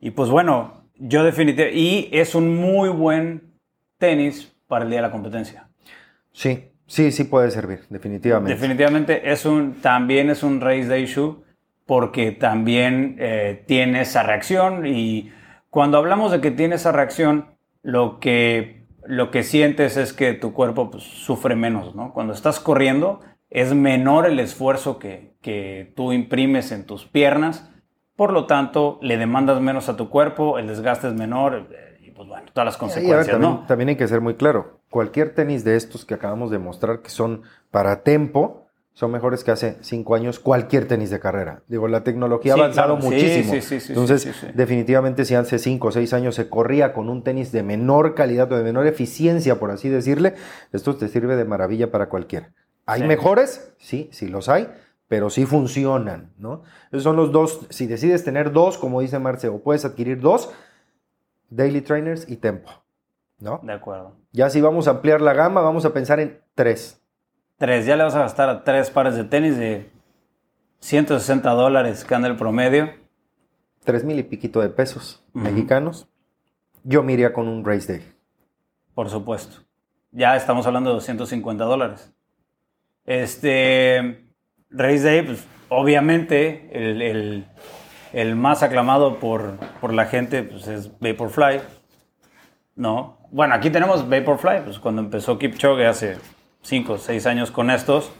Y 0.00 0.10
pues 0.12 0.30
bueno, 0.30 0.84
yo 0.96 1.22
definitivamente. 1.24 1.78
Y 1.78 2.08
es 2.12 2.34
un 2.34 2.56
muy 2.56 2.88
buen 2.88 3.52
tenis 3.98 4.51
para 4.72 4.86
el 4.86 4.90
día 4.90 5.00
de 5.00 5.08
la 5.08 5.10
competencia. 5.10 5.68
Sí, 6.32 6.70
sí, 6.86 7.12
sí 7.12 7.24
puede 7.24 7.50
servir, 7.50 7.80
definitivamente. 7.90 8.54
Definitivamente 8.54 9.30
es 9.30 9.44
un, 9.44 9.82
también 9.82 10.30
es 10.30 10.42
un 10.42 10.62
race 10.62 10.86
day 10.86 11.04
shoe 11.04 11.36
porque 11.84 12.32
también 12.32 13.16
eh, 13.18 13.64
tiene 13.66 14.00
esa 14.00 14.22
reacción 14.22 14.86
y 14.86 15.30
cuando 15.68 15.98
hablamos 15.98 16.32
de 16.32 16.40
que 16.40 16.50
tiene 16.50 16.76
esa 16.76 16.90
reacción, 16.90 17.48
lo 17.82 18.18
que, 18.18 18.86
lo 19.04 19.30
que 19.30 19.42
sientes 19.42 19.98
es 19.98 20.14
que 20.14 20.32
tu 20.32 20.54
cuerpo 20.54 20.90
pues, 20.90 21.02
sufre 21.04 21.54
menos, 21.54 21.94
¿no? 21.94 22.14
Cuando 22.14 22.32
estás 22.32 22.58
corriendo 22.58 23.20
es 23.50 23.74
menor 23.74 24.24
el 24.24 24.40
esfuerzo 24.40 24.98
que, 24.98 25.34
que 25.42 25.92
tú 25.94 26.14
imprimes 26.14 26.72
en 26.72 26.86
tus 26.86 27.04
piernas, 27.04 27.70
por 28.16 28.32
lo 28.32 28.46
tanto 28.46 28.98
le 29.02 29.18
demandas 29.18 29.60
menos 29.60 29.90
a 29.90 29.98
tu 29.98 30.08
cuerpo, 30.08 30.58
el 30.58 30.66
desgaste 30.66 31.08
es 31.08 31.12
menor 31.12 31.68
pues 32.22 32.28
bueno, 32.28 32.46
todas 32.52 32.64
las 32.66 32.74
ver, 32.74 32.80
consecuencias, 32.80 33.26
también, 33.28 33.52
¿no? 33.52 33.64
también 33.66 33.88
hay 33.90 33.96
que 33.96 34.08
ser 34.08 34.20
muy 34.20 34.34
claro. 34.34 34.80
Cualquier 34.90 35.34
tenis 35.34 35.64
de 35.64 35.76
estos 35.76 36.04
que 36.04 36.14
acabamos 36.14 36.50
de 36.50 36.58
mostrar 36.58 37.00
que 37.02 37.10
son 37.10 37.42
para 37.70 38.02
tempo, 38.02 38.66
son 38.94 39.10
mejores 39.10 39.42
que 39.42 39.50
hace 39.50 39.78
cinco 39.80 40.14
años 40.14 40.38
cualquier 40.38 40.86
tenis 40.86 41.10
de 41.10 41.18
carrera. 41.18 41.62
Digo, 41.66 41.88
la 41.88 42.04
tecnología 42.04 42.54
Sí, 42.54 42.60
ha 42.60 42.64
avanzado 42.64 42.98
claro. 42.98 43.10
Muchísimo. 43.10 43.52
sí, 43.54 43.60
sí, 43.62 43.80
sí, 43.80 43.92
Entonces, 43.92 44.28
definitivamente 44.54 45.24
si 45.24 45.34
hace 45.34 45.58
cinco 45.58 45.88
o 45.88 45.92
seis 45.92 46.12
años 46.12 46.34
se 46.34 46.48
corría 46.48 46.92
con 46.92 47.08
un 47.08 47.24
tenis 47.24 47.52
de 47.52 47.62
menor 47.62 48.14
calidad 48.14 48.52
o 48.52 48.56
de 48.56 48.62
menor 48.62 48.86
eficiencia, 48.86 49.58
por 49.58 49.70
así 49.70 49.88
decirle, 49.88 50.34
esto 50.72 50.94
te 50.96 51.08
sirve 51.08 51.36
de 51.36 51.44
maravilla 51.44 51.90
para 51.90 52.08
cualquiera. 52.08 52.52
¿Hay 52.86 53.02
mejores? 53.04 53.72
Sí, 53.78 54.10
sí 54.12 54.28
los 54.28 54.48
hay, 54.48 54.68
pero 55.08 55.30
sí 55.30 55.46
funcionan, 55.46 56.32
¿no? 56.36 56.62
Esos 56.90 57.04
son 57.04 57.16
los 57.16 57.32
dos. 57.32 57.66
Si 57.70 57.86
decides 57.86 58.24
tener 58.24 58.52
dos, 58.52 58.76
como 58.76 59.00
dice 59.00 59.18
Marce, 59.18 59.48
o 59.48 59.62
puedes 59.62 59.84
adquirir 59.84 60.20
dos, 60.20 60.50
Daily 61.54 61.82
Trainers 61.82 62.28
y 62.28 62.36
Tempo, 62.36 62.70
¿no? 63.38 63.60
De 63.62 63.72
acuerdo. 63.72 64.16
Ya 64.32 64.48
si 64.50 64.60
vamos 64.60 64.88
a 64.88 64.92
ampliar 64.92 65.20
la 65.20 65.34
gama, 65.34 65.60
vamos 65.60 65.84
a 65.84 65.92
pensar 65.92 66.18
en 66.20 66.40
tres. 66.54 67.00
Tres, 67.58 67.86
ya 67.86 67.96
le 67.96 68.04
vas 68.04 68.14
a 68.14 68.20
gastar 68.20 68.48
a 68.48 68.64
tres 68.64 68.90
pares 68.90 69.14
de 69.14 69.24
tenis 69.24 69.56
de 69.56 69.90
160 70.80 71.50
dólares 71.50 72.04
que 72.04 72.14
anda 72.14 72.28
el 72.28 72.36
promedio. 72.36 72.90
Tres 73.84 74.04
mil 74.04 74.18
y 74.18 74.22
piquito 74.22 74.60
de 74.60 74.68
pesos 74.68 75.22
mexicanos. 75.32 76.08
Yo 76.84 77.02
me 77.02 77.12
iría 77.12 77.32
con 77.32 77.48
un 77.48 77.64
Race 77.64 77.92
Day. 77.92 78.12
Por 78.94 79.10
supuesto. 79.10 79.58
Ya 80.10 80.36
estamos 80.36 80.66
hablando 80.66 80.90
de 80.90 80.94
250 80.94 81.64
dólares. 81.64 82.12
Este, 83.04 84.26
Race 84.70 85.02
Day, 85.02 85.22
pues, 85.22 85.46
obviamente, 85.68 86.68
el, 86.72 87.02
el, 87.02 87.46
más 88.34 88.62
aclamado 88.62 89.18
por, 89.18 89.56
por 89.80 89.92
la 89.92 90.06
gente 90.06 90.42
pues, 90.42 90.68
es 90.68 90.90
Vaporfly. 91.00 91.60
¿No? 92.74 93.18
Bueno, 93.30 93.54
aquí 93.54 93.70
tenemos 93.70 94.08
Vaporfly, 94.08 94.64
pues 94.64 94.78
cuando 94.78 95.02
empezó 95.02 95.38
Kipchoge 95.38 95.86
hace 95.86 96.16
5 96.62 96.92
o 96.92 96.98
6 96.98 97.26
años 97.26 97.50
con 97.50 97.70
estos, 97.70 98.12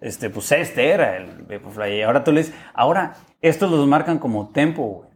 este, 0.00 0.30
pues 0.30 0.50
este 0.52 0.90
era 0.90 1.16
el 1.16 1.42
Vaporfly. 1.42 1.98
Y 1.98 2.02
ahora 2.02 2.24
tú 2.24 2.32
le 2.32 2.40
dices, 2.40 2.54
ahora 2.74 3.14
estos 3.40 3.70
los 3.70 3.86
marcan 3.86 4.18
como 4.18 4.48
tempo, 4.48 4.82
güey. 4.82 5.10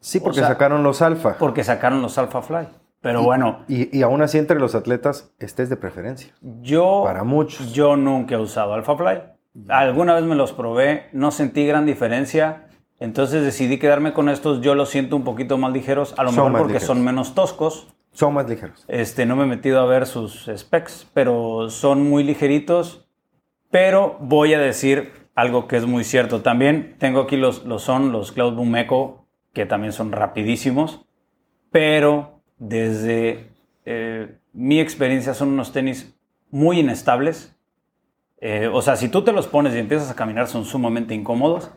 Sí, 0.00 0.20
porque 0.20 0.40
sacaron 0.40 0.82
los 0.82 1.02
alfa. 1.02 1.36
Porque 1.38 1.64
sacaron 1.64 2.00
los 2.00 2.16
alfa 2.16 2.40
fly. 2.42 2.68
Pero 3.00 3.22
bueno. 3.22 3.64
Y, 3.68 4.02
aún 4.02 4.22
así 4.22 4.38
entre 4.38 4.58
los 4.58 4.74
atletas, 4.74 5.32
este 5.38 5.62
es 5.62 5.68
de 5.68 5.76
preferencia. 5.76 6.32
Yo. 6.40 7.02
Para 7.04 7.24
muchos. 7.24 7.72
Yo 7.72 7.96
nunca 7.96 8.36
he 8.36 8.38
usado 8.38 8.74
alfa 8.74 8.96
fly. 8.96 9.22
Alguna 9.68 10.14
vez 10.14 10.24
me 10.24 10.34
los 10.34 10.52
probé, 10.52 11.08
no 11.12 11.30
sentí 11.30 11.66
gran 11.66 11.86
diferencia. 11.86 12.65
Entonces 12.98 13.44
decidí 13.44 13.78
quedarme 13.78 14.12
con 14.12 14.28
estos. 14.28 14.60
Yo 14.60 14.74
los 14.74 14.88
siento 14.88 15.16
un 15.16 15.24
poquito 15.24 15.58
más 15.58 15.72
ligeros, 15.72 16.14
a 16.16 16.22
lo 16.24 16.32
mejor 16.32 16.56
porque 16.56 16.80
son 16.80 17.04
menos 17.04 17.34
toscos. 17.34 17.88
Son 18.12 18.32
más 18.32 18.48
ligeros. 18.48 18.84
Este, 18.88 19.26
no 19.26 19.36
me 19.36 19.44
he 19.44 19.46
metido 19.46 19.80
a 19.80 19.84
ver 19.84 20.06
sus 20.06 20.50
specs, 20.54 21.06
pero 21.12 21.68
son 21.68 22.08
muy 22.08 22.24
ligeritos 22.24 23.06
pero 23.70 24.16
voy 24.20 24.54
a 24.54 24.58
decir 24.58 25.12
algo 25.34 25.68
que 25.68 25.76
es 25.76 25.86
muy 25.86 26.04
cierto. 26.04 26.42
También 26.42 26.96
tengo 26.98 27.20
aquí 27.20 27.36
los, 27.36 27.64
los 27.64 27.82
son, 27.82 28.12
los 28.12 28.32
Cloud 28.32 28.54
Boom 28.54 28.76
Echo, 28.76 29.26
que 29.52 29.66
también 29.66 29.92
son 29.92 30.12
rapidísimos, 30.12 31.04
pero 31.70 32.40
desde 32.58 33.50
eh, 33.84 34.38
mi 34.52 34.80
experiencia 34.80 35.34
son 35.34 35.48
unos 35.48 35.72
tenis 35.72 36.16
muy 36.50 36.80
inestables. 36.80 37.54
Eh, 38.40 38.70
o 38.72 38.80
sea, 38.82 38.96
si 38.96 39.08
tú 39.08 39.24
te 39.24 39.32
los 39.32 39.46
pones 39.46 39.74
y 39.74 39.78
empiezas 39.78 40.10
a 40.10 40.16
caminar 40.16 40.46
son 40.46 40.64
sumamente 40.64 41.14
incómodos, 41.14 41.70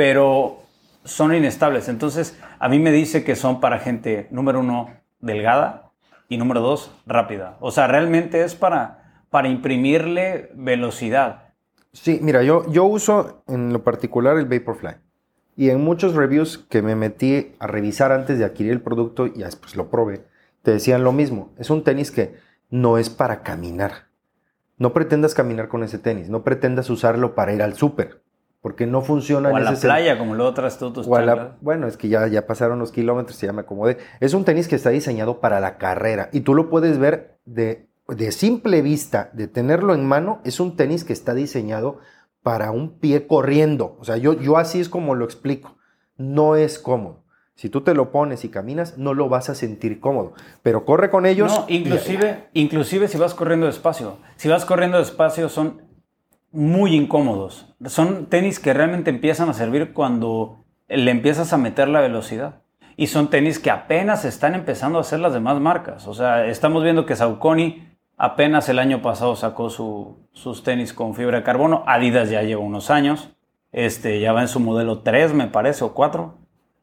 pero 0.00 0.62
son 1.04 1.34
inestables. 1.34 1.90
Entonces, 1.90 2.34
a 2.58 2.70
mí 2.70 2.78
me 2.78 2.90
dice 2.90 3.22
que 3.22 3.36
son 3.36 3.60
para 3.60 3.80
gente, 3.80 4.28
número 4.30 4.60
uno, 4.60 4.88
delgada 5.20 5.90
y 6.26 6.38
número 6.38 6.62
dos, 6.62 6.90
rápida. 7.04 7.58
O 7.60 7.70
sea, 7.70 7.86
realmente 7.86 8.42
es 8.42 8.54
para 8.54 9.26
para 9.28 9.48
imprimirle 9.48 10.52
velocidad. 10.54 11.52
Sí, 11.92 12.18
mira, 12.22 12.42
yo, 12.42 12.64
yo 12.72 12.86
uso 12.86 13.42
en 13.46 13.74
lo 13.74 13.84
particular 13.84 14.38
el 14.38 14.46
Vaporfly. 14.46 14.94
Y 15.54 15.68
en 15.68 15.82
muchos 15.82 16.14
reviews 16.14 16.56
que 16.56 16.80
me 16.80 16.96
metí 16.96 17.52
a 17.58 17.66
revisar 17.66 18.10
antes 18.10 18.38
de 18.38 18.46
adquirir 18.46 18.72
el 18.72 18.80
producto 18.80 19.26
y 19.26 19.42
después 19.42 19.76
lo 19.76 19.90
probé, 19.90 20.24
te 20.62 20.70
decían 20.70 21.04
lo 21.04 21.12
mismo. 21.12 21.52
Es 21.58 21.68
un 21.68 21.84
tenis 21.84 22.10
que 22.10 22.36
no 22.70 22.96
es 22.96 23.10
para 23.10 23.42
caminar. 23.42 24.06
No 24.78 24.94
pretendas 24.94 25.34
caminar 25.34 25.68
con 25.68 25.82
ese 25.84 25.98
tenis. 25.98 26.30
No 26.30 26.42
pretendas 26.42 26.88
usarlo 26.88 27.34
para 27.34 27.52
ir 27.52 27.62
al 27.62 27.74
súper. 27.74 28.22
Porque 28.60 28.86
no 28.86 29.00
funciona 29.00 29.48
o 29.48 29.56
a 29.56 29.60
la 29.60 29.72
playa, 29.72 30.18
como 30.18 30.34
lo 30.34 30.46
otras 30.46 30.78
tú 30.78 30.92
tus 30.92 31.06
Bueno, 31.06 31.86
es 31.86 31.96
que 31.96 32.08
ya, 32.08 32.26
ya 32.26 32.46
pasaron 32.46 32.78
los 32.78 32.92
kilómetros 32.92 33.42
y 33.42 33.46
ya 33.46 33.52
me 33.52 33.62
acomodé. 33.62 33.96
Es 34.20 34.34
un 34.34 34.44
tenis 34.44 34.68
que 34.68 34.76
está 34.76 34.90
diseñado 34.90 35.40
para 35.40 35.60
la 35.60 35.78
carrera. 35.78 36.28
Y 36.32 36.40
tú 36.40 36.54
lo 36.54 36.68
puedes 36.68 36.98
ver 36.98 37.38
de 37.46 37.90
de 38.14 38.32
simple 38.32 38.82
vista, 38.82 39.30
de 39.32 39.48
tenerlo 39.48 39.94
en 39.94 40.04
mano, 40.04 40.40
es 40.44 40.60
un 40.60 40.76
tenis 40.76 41.04
que 41.04 41.12
está 41.12 41.34
diseñado 41.34 41.98
para 42.42 42.70
un 42.70 42.98
pie 42.98 43.26
corriendo. 43.26 43.96
O 44.00 44.04
sea, 44.04 44.16
yo, 44.16 44.32
yo 44.34 44.56
así 44.56 44.80
es 44.80 44.88
como 44.88 45.14
lo 45.14 45.24
explico. 45.24 45.76
No 46.16 46.56
es 46.56 46.78
cómodo. 46.78 47.24
Si 47.54 47.68
tú 47.68 47.82
te 47.82 47.94
lo 47.94 48.10
pones 48.10 48.44
y 48.44 48.48
caminas, 48.48 48.96
no 48.96 49.12
lo 49.12 49.28
vas 49.28 49.50
a 49.50 49.54
sentir 49.54 50.00
cómodo. 50.00 50.32
Pero 50.62 50.84
corre 50.84 51.10
con 51.10 51.26
ellos. 51.26 51.52
No, 51.52 51.66
inclusive, 51.68 52.48
inclusive 52.54 53.06
si 53.08 53.18
vas 53.18 53.34
corriendo 53.34 53.66
despacio. 53.66 54.16
Si 54.36 54.48
vas 54.48 54.64
corriendo 54.64 54.98
despacio 54.98 55.48
son 55.48 55.82
muy 56.52 56.94
incómodos. 56.94 57.74
Son 57.86 58.26
tenis 58.26 58.60
que 58.60 58.74
realmente 58.74 59.10
empiezan 59.10 59.48
a 59.48 59.54
servir 59.54 59.92
cuando 59.92 60.64
le 60.88 61.10
empiezas 61.10 61.52
a 61.52 61.58
meter 61.58 61.88
la 61.88 62.00
velocidad. 62.00 62.62
Y 62.96 63.06
son 63.06 63.30
tenis 63.30 63.58
que 63.58 63.70
apenas 63.70 64.24
están 64.24 64.54
empezando 64.54 64.98
a 64.98 65.02
hacer 65.02 65.20
las 65.20 65.32
demás 65.32 65.60
marcas. 65.60 66.06
O 66.06 66.14
sea, 66.14 66.46
estamos 66.46 66.82
viendo 66.82 67.06
que 67.06 67.16
Saucony 67.16 67.90
Apenas 68.22 68.68
el 68.68 68.78
año 68.78 69.00
pasado 69.00 69.34
sacó 69.34 69.70
sus 69.70 70.62
tenis 70.62 70.92
con 70.92 71.14
fibra 71.14 71.38
de 71.38 71.42
carbono. 71.42 71.84
Adidas 71.86 72.28
ya 72.28 72.42
lleva 72.42 72.60
unos 72.60 72.90
años. 72.90 73.30
Este, 73.72 74.20
ya 74.20 74.34
va 74.34 74.42
en 74.42 74.48
su 74.48 74.60
modelo 74.60 74.98
3, 74.98 75.32
me 75.32 75.46
parece, 75.46 75.84
o 75.84 75.94
4. 75.94 76.34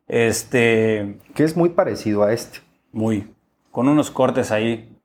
Este. 0.08 1.20
Que 1.36 1.44
es 1.44 1.56
muy 1.56 1.70
parecido 1.70 2.24
a 2.24 2.34
este. 2.34 2.62
Muy. 2.92 3.36
Con 3.70 3.88
unos 3.88 4.10
cortes 4.10 4.52
ahí. 4.52 4.98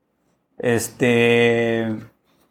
Este. 0.57 1.99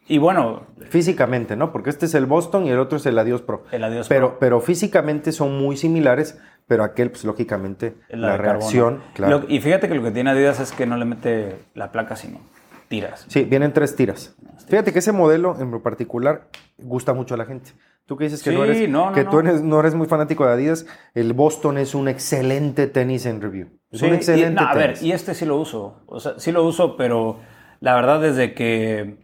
Y 0.07 0.17
bueno. 0.17 0.67
Físicamente, 0.89 1.55
¿no? 1.55 1.71
Porque 1.71 1.89
este 1.89 2.05
es 2.05 2.15
el 2.15 2.25
Boston 2.25 2.65
y 2.65 2.71
el 2.71 2.79
otro 2.79 2.97
es 2.97 3.05
el 3.05 3.17
Adios 3.17 3.41
Pro. 3.41 3.63
El 3.71 3.83
Adios 3.83 4.09
pero, 4.09 4.29
Pro. 4.29 4.39
Pero 4.39 4.61
físicamente 4.61 5.31
son 5.31 5.57
muy 5.57 5.77
similares, 5.77 6.39
pero 6.67 6.83
aquel, 6.83 7.11
pues 7.11 7.23
lógicamente, 7.23 7.95
la, 8.09 8.37
reacción. 8.37 9.01
Claro. 9.13 9.43
y 9.47 9.59
fíjate 9.59 9.87
que 9.87 9.95
lo 9.95 10.03
que 10.03 10.11
tiene 10.11 10.31
Adidas 10.31 10.59
es 10.59 10.71
que 10.71 10.85
no 10.85 10.97
le 10.97 11.05
mete 11.05 11.55
la 11.75 11.91
placa, 11.91 12.15
sino 12.15 12.39
tiras. 12.87 13.25
Sí, 13.29 13.43
vienen 13.43 13.71
tres 13.73 13.95
tiras. 13.95 14.35
Fíjate 14.67 14.91
que 14.93 14.99
ese 14.99 15.11
modelo 15.11 15.55
en 15.59 15.81
particular 15.81 16.49
gusta 16.77 17.13
mucho 17.13 17.35
a 17.35 17.37
la 17.37 17.45
gente. 17.45 17.71
Tú 18.05 18.17
que 18.17 18.25
dices 18.25 18.43
que, 18.43 18.51
no, 18.51 18.65
eres, 18.65 18.77
que 19.13 19.23
tú 19.23 19.41
no 19.41 19.79
eres 19.79 19.95
muy 19.95 20.07
fanático 20.07 20.45
de 20.45 20.51
Adidas, 20.51 20.85
el 21.13 21.31
Boston 21.31 21.77
es 21.77 21.95
un 21.95 22.09
excelente 22.09 22.87
tenis 22.87 23.25
en 23.25 23.41
review. 23.41 23.69
Es 23.89 24.01
un 24.01 24.13
excelente 24.13 24.61
y, 24.61 24.65
A 24.65 24.73
ver, 24.73 24.95
y 25.01 25.13
este 25.13 25.33
sí 25.33 25.45
lo 25.45 25.55
uso. 25.57 26.01
O 26.07 26.19
sea, 26.19 26.37
sí 26.37 26.51
lo 26.51 26.65
uso, 26.65 26.97
pero 26.97 27.39
la 27.79 27.95
verdad 27.95 28.19
desde 28.19 28.53
que 28.53 29.20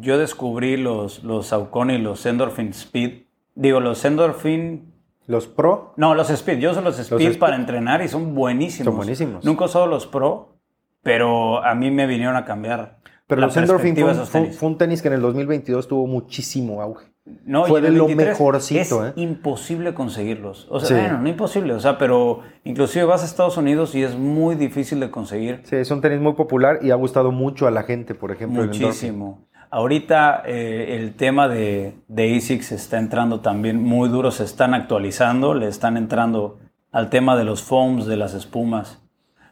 yo 0.00 0.18
descubrí 0.18 0.76
los, 0.76 1.24
los 1.24 1.48
Saucony 1.48 1.94
y 1.94 1.98
los 1.98 2.24
Endorphin 2.26 2.68
Speed, 2.68 3.22
digo, 3.54 3.80
los 3.80 4.04
Endorphin... 4.04 4.94
¿Los 5.28 5.48
Pro? 5.48 5.92
No, 5.96 6.14
los 6.14 6.30
Speed. 6.30 6.58
Yo 6.58 6.70
uso 6.70 6.82
los 6.82 7.00
Speed 7.00 7.38
para 7.38 7.56
entrenar 7.56 8.00
y 8.00 8.06
son 8.06 8.36
buenísimos. 8.36 8.84
Son 8.84 8.96
buenísimos. 8.96 9.44
Nunca 9.44 9.64
he 9.64 9.66
usado 9.66 9.88
los 9.88 10.06
Pro, 10.06 10.56
pero 11.02 11.64
a 11.64 11.74
mí 11.74 11.90
me 11.90 12.06
vinieron 12.06 12.36
a 12.36 12.44
cambiar. 12.44 12.98
Pero 13.26 13.40
los 13.40 13.56
Endorphin 13.56 13.96
fue, 13.96 14.68
un 14.68 14.78
tenis 14.78 15.02
que 15.02 15.08
en 15.08 15.14
el 15.14 15.20
2022 15.20 15.88
tuvo 15.88 16.06
muchísimo 16.06 16.80
auge. 16.80 17.06
No, 17.44 17.64
fue 17.64 17.80
de 17.80 17.90
lo 17.90 18.06
mejorcito. 18.06 19.04
Es 19.04 19.10
¿eh? 19.10 19.12
imposible 19.16 19.94
conseguirlos. 19.94 20.68
O 20.70 20.78
sea, 20.78 20.96
bueno, 20.96 21.20
no 21.20 21.28
imposible, 21.28 21.72
o 21.72 21.80
sea, 21.80 21.98
pero 21.98 22.42
inclusive 22.62 23.04
vas 23.04 23.22
a 23.22 23.24
Estados 23.24 23.56
Unidos 23.56 23.96
y 23.96 24.04
es 24.04 24.16
muy 24.16 24.54
difícil 24.54 25.00
de 25.00 25.10
conseguir. 25.10 25.60
Sí, 25.64 25.74
es 25.74 25.90
un 25.90 26.00
tenis 26.00 26.20
muy 26.20 26.34
popular 26.34 26.78
y 26.82 26.92
ha 26.92 26.94
gustado 26.94 27.32
mucho 27.32 27.66
a 27.66 27.72
la 27.72 27.82
gente, 27.82 28.14
por 28.14 28.30
ejemplo. 28.30 28.62
Muchísimo. 28.62 29.44
Ahorita 29.76 30.42
eh, 30.46 30.96
el 30.96 31.16
tema 31.16 31.48
de, 31.48 31.92
de 32.08 32.34
ASICS 32.34 32.72
está 32.72 32.96
entrando 32.96 33.40
también 33.40 33.82
muy 33.82 34.08
duro, 34.08 34.30
se 34.30 34.42
están 34.42 34.72
actualizando, 34.72 35.52
le 35.52 35.68
están 35.68 35.98
entrando 35.98 36.58
al 36.92 37.10
tema 37.10 37.36
de 37.36 37.44
los 37.44 37.62
foams, 37.62 38.06
de 38.06 38.16
las 38.16 38.32
espumas 38.32 39.02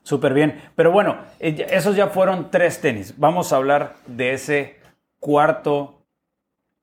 súper 0.02 0.32
bien. 0.32 0.62
Pero 0.76 0.92
bueno, 0.92 1.18
eh, 1.40 1.66
esos 1.68 1.94
ya 1.94 2.06
fueron 2.06 2.50
tres 2.50 2.80
tenis. 2.80 3.12
Vamos 3.18 3.52
a 3.52 3.56
hablar 3.56 3.96
de 4.06 4.32
ese 4.32 4.76
cuarto. 5.20 6.06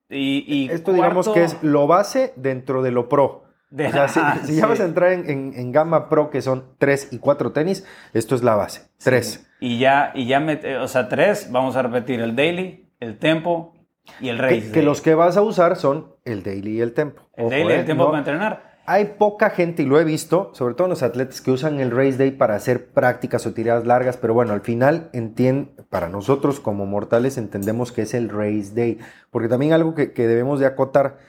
Y, 0.07 0.69
Esto 0.69 0.93
digamos 0.93 1.27
que 1.27 1.43
es 1.43 1.57
lo 1.63 1.87
base 1.87 2.33
dentro 2.35 2.83
de 2.83 2.91
lo 2.91 3.09
pro. 3.09 3.45
De, 3.71 3.87
o 3.87 3.91
sea, 3.91 4.07
si, 4.07 4.19
ya 4.55 4.67
vas 4.67 4.81
a 4.81 4.85
entrar 4.85 5.13
en, 5.13 5.71
gama 5.71 6.09
pro, 6.09 6.29
que 6.29 6.43
son 6.43 6.75
tres 6.77 7.07
y 7.11 7.17
cuatro 7.17 7.53
tenis, 7.53 7.87
esto 8.13 8.35
es 8.35 8.43
la 8.43 8.53
base. 8.53 8.83
Tres. 9.03 9.47
Y 9.59 9.79
ya, 9.79 10.11
y 10.13 10.27
ya 10.27 10.45
o 10.79 10.87
sea, 10.87 11.09
tres, 11.09 11.47
vamos 11.49 11.75
a 11.75 11.81
repetir 11.81 12.19
el 12.19 12.35
daily, 12.35 12.90
el 13.01 13.17
tempo 13.17 13.73
y 14.21 14.29
el 14.29 14.37
race. 14.37 14.71
Que, 14.71 14.81
los 14.81 15.01
que 15.01 15.13
vas 15.13 15.35
a 15.35 15.41
usar 15.41 15.75
son 15.75 16.15
el 16.23 16.43
daily 16.43 16.77
y 16.77 16.81
el 16.81 16.93
tempo. 16.93 17.23
El 17.35 17.49
daily 17.49 17.69
y 17.69 17.73
el 17.73 17.79
eh, 17.81 17.83
tempo 17.83 18.05
para 18.05 18.19
entrenar 18.19 18.71
hay 18.85 19.05
poca 19.17 19.51
gente, 19.51 19.83
y 19.83 19.85
lo 19.85 19.99
he 19.99 20.03
visto, 20.03 20.51
sobre 20.53 20.73
todo 20.73 20.87
en 20.87 20.89
los 20.91 21.03
atletas 21.03 21.39
que 21.39 21.51
usan 21.51 21.79
el 21.79 21.91
race 21.91 22.17
day 22.17 22.31
para 22.31 22.55
hacer 22.55 22.87
prácticas 22.87 23.45
o 23.45 23.53
tiradas 23.53 23.85
largas, 23.85 24.17
pero 24.17 24.33
bueno, 24.33 24.53
al 24.53 24.61
final 24.61 25.09
para 25.89 26.09
nosotros 26.09 26.59
como 26.59 26.85
mortales 26.85 27.37
entendemos 27.37 27.91
que 27.91 28.01
es 28.01 28.13
el 28.13 28.29
race 28.29 28.71
day, 28.73 28.99
porque 29.29 29.47
también 29.47 29.73
algo 29.73 29.93
que, 29.95 30.07
debemos 30.07 30.59
de 30.59 30.65
acotar, 30.65 31.19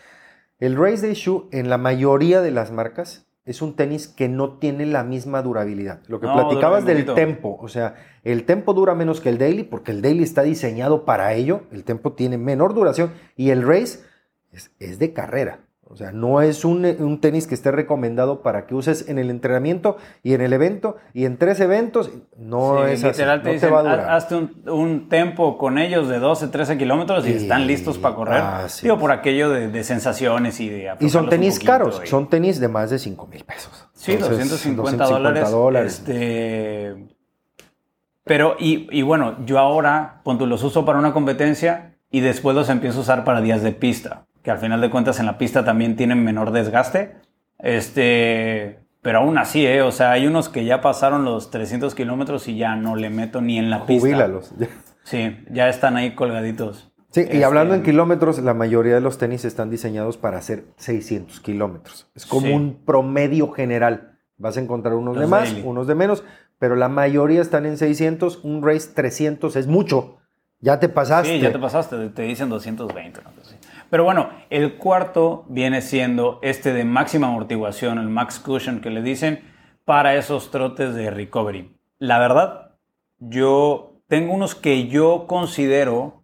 el 0.58 0.76
race 0.76 1.06
day 1.06 1.14
shoe 1.14 1.48
en 1.52 1.68
la 1.68 1.78
mayoría 1.78 2.40
de 2.40 2.50
las 2.50 2.72
marcas 2.72 3.26
es 3.44 3.60
un 3.60 3.74
tenis 3.74 4.08
que 4.08 4.28
no 4.28 4.58
tiene 4.58 4.86
la 4.86 5.02
misma 5.02 5.42
durabilidad. 5.42 6.00
Lo 6.06 6.20
que 6.20 6.28
platicabas 6.28 6.84
del 6.84 7.04
tempo, 7.14 7.58
o 7.60 7.68
sea, 7.68 7.96
el 8.22 8.44
tempo 8.44 8.72
dura 8.72 8.94
menos 8.94 9.20
que 9.20 9.30
el 9.30 9.38
daily 9.38 9.64
porque 9.64 9.90
el 9.90 10.00
daily 10.00 10.22
está 10.22 10.42
diseñado 10.42 11.04
para 11.04 11.34
ello, 11.34 11.62
el 11.72 11.84
tempo 11.84 12.12
tiene 12.12 12.38
menor 12.38 12.74
duración 12.74 13.12
y 13.36 13.50
el 13.50 13.66
race 13.66 14.00
es 14.78 14.98
de 14.98 15.12
carrera. 15.12 15.60
O 15.92 15.96
sea, 15.96 16.10
no 16.10 16.40
es 16.40 16.64
un, 16.64 16.86
un, 16.86 17.20
tenis 17.20 17.46
que 17.46 17.54
esté 17.54 17.70
recomendado 17.70 18.40
para 18.40 18.64
que 18.66 18.74
uses 18.74 19.10
en 19.10 19.18
el 19.18 19.28
entrenamiento 19.28 19.98
y 20.22 20.32
en 20.32 20.40
el 20.40 20.54
evento 20.54 20.96
y 21.12 21.26
en 21.26 21.36
tres 21.36 21.60
eventos. 21.60 22.10
No 22.38 22.86
es 22.86 23.02
literal 23.02 23.40
así. 23.40 23.44
Te 23.44 23.52
dicen, 23.52 23.74
hazte 23.74 24.36
un, 24.36 24.62
un, 24.70 25.08
tempo 25.10 25.58
con 25.58 25.76
ellos 25.76 26.08
de 26.08 26.18
12, 26.18 26.48
13 26.48 26.78
kilómetros 26.78 27.28
y, 27.28 27.32
están 27.32 27.66
listos 27.66 27.98
para 27.98 28.14
correr. 28.14 28.42
Digo, 28.82 28.98
por 28.98 29.12
aquello 29.12 29.50
de, 29.50 29.68
de, 29.68 29.84
sensaciones 29.84 30.60
y 30.60 30.70
de... 30.70 30.94
Y 30.98 31.10
son 31.10 31.28
tenis 31.28 31.60
caros, 31.60 32.00
son 32.04 32.26
tenis 32.30 32.58
de 32.58 32.68
más 32.68 32.88
de 32.88 32.98
5 32.98 33.26
mil 33.26 33.44
pesos. 33.44 33.86
Sí, 33.92 34.16
250, 34.16 35.04
dólares. 35.04 35.50
dólares. 35.50 35.92
Este, 35.98 37.06
pero, 38.24 38.56
y, 38.58 38.88
y 38.90 39.02
bueno, 39.02 39.44
yo 39.44 39.58
ahora, 39.58 40.22
cuando 40.24 40.46
los 40.46 40.62
uso 40.62 40.86
para 40.86 40.98
una 40.98 41.12
competencia 41.12 41.98
y 42.10 42.20
después 42.20 42.56
los 42.56 42.70
empiezo 42.70 43.00
a 43.00 43.02
usar 43.02 43.24
para 43.24 43.42
días 43.42 43.62
de 43.62 43.72
pista 43.72 44.24
que 44.42 44.50
al 44.50 44.58
final 44.58 44.80
de 44.80 44.90
cuentas 44.90 45.20
en 45.20 45.26
la 45.26 45.38
pista 45.38 45.64
también 45.64 45.96
tienen 45.96 46.22
menor 46.24 46.50
desgaste. 46.52 47.16
Este, 47.58 48.80
pero 49.02 49.18
aún 49.18 49.38
así, 49.38 49.66
¿eh? 49.66 49.82
O 49.82 49.92
sea, 49.92 50.12
hay 50.12 50.26
unos 50.26 50.48
que 50.48 50.64
ya 50.64 50.80
pasaron 50.80 51.24
los 51.24 51.50
300 51.50 51.94
kilómetros 51.94 52.48
y 52.48 52.56
ya 52.56 52.74
no 52.76 52.96
le 52.96 53.10
meto 53.10 53.40
ni 53.40 53.58
en 53.58 53.70
la 53.70 53.86
pista. 53.86 54.00
Jubílalos. 54.00 54.52
Sí, 55.04 55.36
ya 55.50 55.68
están 55.68 55.96
ahí 55.96 56.14
colgaditos. 56.14 56.92
Sí, 57.10 57.20
y 57.20 57.24
este, 57.24 57.44
hablando 57.44 57.74
en 57.74 57.82
kilómetros, 57.82 58.38
la 58.38 58.54
mayoría 58.54 58.94
de 58.94 59.00
los 59.00 59.18
tenis 59.18 59.44
están 59.44 59.68
diseñados 59.68 60.16
para 60.16 60.38
hacer 60.38 60.64
600 60.76 61.40
kilómetros. 61.40 62.10
Es 62.14 62.24
como 62.24 62.54
un 62.54 62.84
promedio 62.84 63.50
general. 63.50 64.18
Vas 64.38 64.56
a 64.56 64.60
encontrar 64.60 64.94
unos 64.94 65.18
de 65.18 65.26
más, 65.26 65.54
unos 65.62 65.86
de 65.86 65.94
menos, 65.94 66.24
pero 66.58 66.74
la 66.74 66.88
mayoría 66.88 67.42
están 67.42 67.66
en 67.66 67.76
600. 67.76 68.44
Un 68.44 68.62
race 68.62 68.90
300 68.94 69.56
es 69.56 69.66
mucho. 69.66 70.18
Ya 70.60 70.80
te 70.80 70.88
pasaste. 70.88 71.34
Sí, 71.34 71.40
ya 71.40 71.52
te 71.52 71.58
pasaste. 71.58 72.08
Te 72.10 72.22
dicen 72.22 72.48
220. 72.48 73.20
¿no? 73.22 73.41
Pero 73.92 74.04
bueno, 74.04 74.30
el 74.48 74.78
cuarto 74.78 75.44
viene 75.50 75.82
siendo 75.82 76.38
este 76.40 76.72
de 76.72 76.82
máxima 76.82 77.26
amortiguación, 77.26 77.98
el 77.98 78.08
max 78.08 78.38
cushion 78.38 78.80
que 78.80 78.88
le 78.88 79.02
dicen, 79.02 79.44
para 79.84 80.14
esos 80.14 80.50
trotes 80.50 80.94
de 80.94 81.10
recovery. 81.10 81.70
La 81.98 82.18
verdad, 82.18 82.70
yo 83.18 83.92
tengo 84.08 84.32
unos 84.32 84.54
que 84.54 84.88
yo 84.88 85.26
considero 85.26 86.22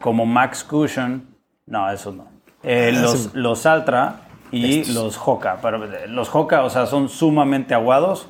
como 0.00 0.26
max 0.26 0.64
cushion. 0.64 1.28
No, 1.64 1.88
esos 1.92 2.12
no. 2.12 2.26
Eh, 2.64 2.92
ah, 2.92 3.00
los, 3.00 3.32
los 3.36 3.66
Altra 3.66 4.22
y 4.50 4.92
los 4.92 5.16
Hoka. 5.16 5.60
Pero 5.62 5.84
eh, 5.84 6.08
los 6.08 6.34
Hoka, 6.34 6.64
o 6.64 6.70
sea, 6.70 6.86
son 6.86 7.08
sumamente 7.08 7.72
aguados. 7.72 8.28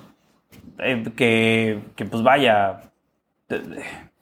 Eh, 0.80 1.02
que, 1.16 1.80
que, 1.96 2.04
pues 2.04 2.22
vaya, 2.22 2.90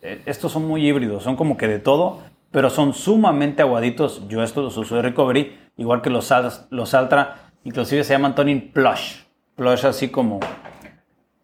estos 0.00 0.52
son 0.52 0.68
muy 0.68 0.86
híbridos, 0.86 1.24
son 1.24 1.34
como 1.34 1.56
que 1.56 1.66
de 1.66 1.80
todo 1.80 2.20
pero 2.54 2.70
son 2.70 2.94
sumamente 2.94 3.62
aguaditos. 3.62 4.28
Yo 4.28 4.40
estos 4.40 4.62
los 4.62 4.76
uso 4.76 4.94
de 4.94 5.02
recovery, 5.02 5.58
igual 5.76 6.00
que 6.02 6.08
los, 6.08 6.32
los 6.70 6.94
Altra, 6.94 7.50
inclusive 7.64 8.04
se 8.04 8.14
llaman 8.14 8.36
Toning 8.36 8.70
Plush. 8.70 9.22
Plush 9.56 9.84
así 9.84 10.08
como, 10.08 10.38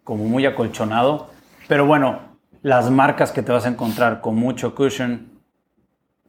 como 0.05 0.27
muy 0.27 0.47
acolchonado. 0.47 1.31
Pero 1.67 1.85
bueno, 1.85 2.21
las 2.63 2.93
marcas 2.93 3.33
que 3.33 3.43
te 3.43 3.51
vas 3.51 3.67
a 3.67 3.71
encontrar 3.71 4.21
con 4.21 4.37
mucho 4.37 4.77
cushion. 4.77 5.41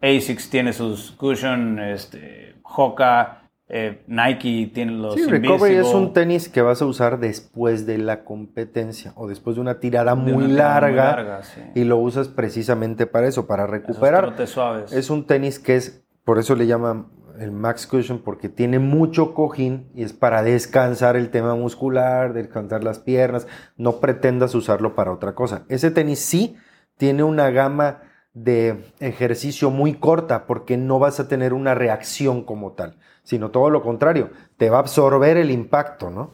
ASICS 0.02 0.50
tiene 0.50 0.74
sus 0.74 1.12
cushion, 1.12 1.78
este, 1.78 2.56
Hoka, 2.64 3.41
eh, 3.74 4.04
Nike 4.08 4.70
tiene 4.74 4.92
los 4.92 5.16
Sí, 5.16 5.26
Recovery 5.26 5.76
es 5.76 5.94
un 5.94 6.12
tenis 6.12 6.50
que 6.50 6.62
vas 6.62 6.82
a 6.82 6.86
usar 6.86 7.20
después 7.20 7.86
de 7.86 7.98
la 7.98 8.26
competencia 8.26 9.14
o 9.16 9.30
después 9.30 9.56
de 9.56 9.62
una 9.62 9.80
tirada 9.80 10.14
muy 10.14 10.48
larga, 10.48 11.42
y 11.74 11.86
lo 11.86 11.98
usas 11.98 12.28
precisamente 12.28 13.08
para 13.08 13.28
eso, 13.28 13.48
para 13.48 13.68
recuperar. 13.68 14.36
Suaves. 14.46 14.92
Es 14.92 15.10
un 15.10 15.26
tenis 15.26 15.58
que 15.58 15.78
es, 15.78 16.04
por 16.26 16.38
eso 16.38 16.56
le 16.56 16.68
llaman 16.68 17.08
el 17.40 17.52
Max 17.54 17.88
Cushion, 17.88 18.20
porque 18.20 18.50
tiene 18.50 18.78
mucho 18.80 19.34
cojín 19.34 19.90
y 19.96 20.04
es 20.04 20.12
para 20.12 20.44
descansar 20.44 21.16
el 21.16 21.30
tema 21.30 21.56
muscular, 21.56 22.34
descansar 22.34 22.84
las 22.84 23.00
piernas. 23.00 23.48
No 23.78 24.02
pretendas 24.02 24.54
usarlo 24.54 24.96
para 24.96 25.14
otra 25.14 25.34
cosa. 25.34 25.64
Ese 25.70 25.92
tenis 25.92 26.20
sí 26.20 26.58
tiene 26.98 27.24
una 27.24 27.50
gama 27.52 28.02
de 28.34 28.86
ejercicio 29.00 29.70
muy 29.70 29.94
corta 29.96 30.46
porque 30.46 30.78
no 30.78 31.00
vas 31.00 31.20
a 31.20 31.28
tener 31.28 31.54
una 31.54 31.76
reacción 31.76 32.44
como 32.44 32.72
tal 32.74 32.98
sino 33.24 33.50
todo 33.50 33.70
lo 33.70 33.82
contrario, 33.82 34.32
te 34.58 34.70
va 34.70 34.78
a 34.78 34.82
absorber 34.82 35.38
el 35.38 35.52
impacto, 35.52 36.10
¿no? 36.10 36.32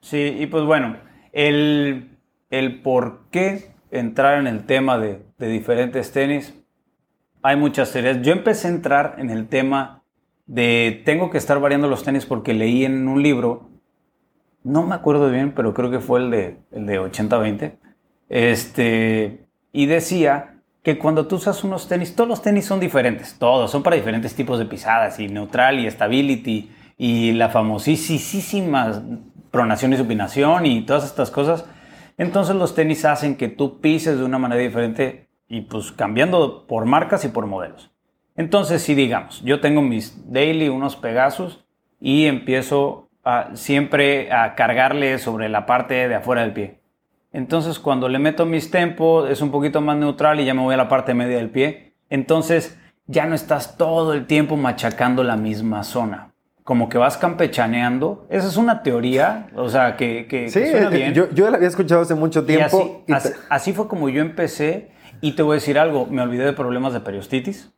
Sí, 0.00 0.36
y 0.38 0.46
pues 0.46 0.64
bueno, 0.64 0.96
el, 1.32 2.10
por 2.82 3.20
qué 3.30 3.70
entrar 3.90 4.38
en 4.38 4.46
el 4.46 4.64
tema 4.64 4.98
de, 4.98 5.22
diferentes 5.38 6.12
tenis, 6.12 6.54
hay 7.42 7.56
muchas 7.56 7.92
teorías. 7.92 8.22
Yo 8.22 8.32
empecé 8.32 8.68
a 8.68 8.70
entrar 8.70 9.16
en 9.18 9.30
el 9.30 9.48
tema 9.48 10.02
de 10.46 11.02
tengo 11.04 11.30
que 11.30 11.38
estar 11.38 11.60
variando 11.60 11.88
los 11.88 12.04
tenis 12.04 12.26
porque 12.26 12.54
leí 12.54 12.84
en 12.84 13.08
un 13.08 13.22
libro, 13.22 13.68
no 14.64 14.84
me 14.84 14.94
acuerdo 14.94 15.30
bien, 15.30 15.52
pero 15.52 15.74
creo 15.74 15.90
que 15.90 16.00
fue 16.00 16.20
el 16.20 16.30
de, 16.30 16.58
el 16.70 16.86
de 16.86 17.00
80-20, 17.00 17.76
este, 18.28 19.46
y 19.72 19.86
decía 19.86 20.61
que 20.82 20.98
cuando 20.98 21.26
tú 21.26 21.36
usas 21.36 21.62
unos 21.62 21.88
tenis, 21.88 22.16
todos 22.16 22.28
los 22.28 22.42
tenis 22.42 22.66
son 22.66 22.80
diferentes, 22.80 23.38
todos, 23.38 23.70
son 23.70 23.82
para 23.82 23.96
diferentes 23.96 24.34
tipos 24.34 24.58
de 24.58 24.66
pisadas, 24.66 25.20
y 25.20 25.28
neutral, 25.28 25.78
y 25.78 25.88
stability, 25.90 26.70
y 26.98 27.32
la 27.32 27.48
famosísima 27.48 29.02
pronación 29.50 29.92
y 29.92 29.96
supinación, 29.96 30.66
y 30.66 30.82
todas 30.82 31.04
estas 31.04 31.30
cosas. 31.30 31.66
Entonces 32.18 32.56
los 32.56 32.74
tenis 32.74 33.04
hacen 33.04 33.36
que 33.36 33.48
tú 33.48 33.80
pises 33.80 34.18
de 34.18 34.24
una 34.24 34.38
manera 34.38 34.60
diferente 34.60 35.28
y 35.48 35.62
pues 35.62 35.92
cambiando 35.92 36.66
por 36.66 36.84
marcas 36.84 37.24
y 37.24 37.28
por 37.28 37.46
modelos. 37.46 37.90
Entonces 38.36 38.82
si 38.82 38.94
digamos, 38.94 39.42
yo 39.42 39.60
tengo 39.60 39.82
mis 39.82 40.32
daily, 40.32 40.68
unos 40.68 40.96
Pegasus, 40.96 41.64
y 42.00 42.26
empiezo 42.26 43.08
siempre 43.54 44.32
a 44.32 44.56
cargarle 44.56 45.18
sobre 45.18 45.48
la 45.48 45.64
parte 45.64 46.08
de 46.08 46.14
afuera 46.16 46.42
del 46.42 46.52
pie. 46.52 46.81
Entonces 47.32 47.78
cuando 47.78 48.08
le 48.08 48.18
meto 48.18 48.44
mis 48.46 48.70
tempos 48.70 49.30
es 49.30 49.40
un 49.40 49.50
poquito 49.50 49.80
más 49.80 49.96
neutral 49.96 50.40
y 50.40 50.44
ya 50.44 50.54
me 50.54 50.62
voy 50.62 50.74
a 50.74 50.76
la 50.76 50.88
parte 50.88 51.14
media 51.14 51.36
del 51.36 51.50
pie. 51.50 51.94
Entonces 52.10 52.78
ya 53.06 53.26
no 53.26 53.34
estás 53.34 53.76
todo 53.76 54.12
el 54.12 54.26
tiempo 54.26 54.56
machacando 54.56 55.24
la 55.24 55.36
misma 55.36 55.82
zona. 55.82 56.32
Como 56.64 56.88
que 56.88 56.98
vas 56.98 57.16
campechaneando. 57.16 58.26
Esa 58.30 58.46
es 58.46 58.56
una 58.56 58.82
teoría, 58.82 59.48
o 59.56 59.68
sea, 59.68 59.96
que, 59.96 60.26
que, 60.28 60.48
sí, 60.48 60.64
suena 60.70 60.88
eh, 60.88 60.96
bien. 60.96 61.14
Yo, 61.14 61.28
yo, 61.30 61.50
la 61.50 61.56
había 61.56 61.68
escuchado 61.68 62.02
hace 62.02 62.14
mucho 62.14 62.44
tiempo. 62.44 63.02
así, 63.10 63.30
así 63.48 63.72
fue 63.72 63.88
como 63.88 64.08
yo 64.08 64.20
empecé. 64.20 64.92
Y 65.20 65.32
te 65.32 65.42
voy 65.42 65.52
a 65.52 65.54
decir 65.54 65.78
algo, 65.78 66.06
me 66.06 66.22
olvidé 66.22 66.44
de 66.44 66.52
problemas 66.52 66.92
de 66.92 67.00
periostitis 67.00 67.72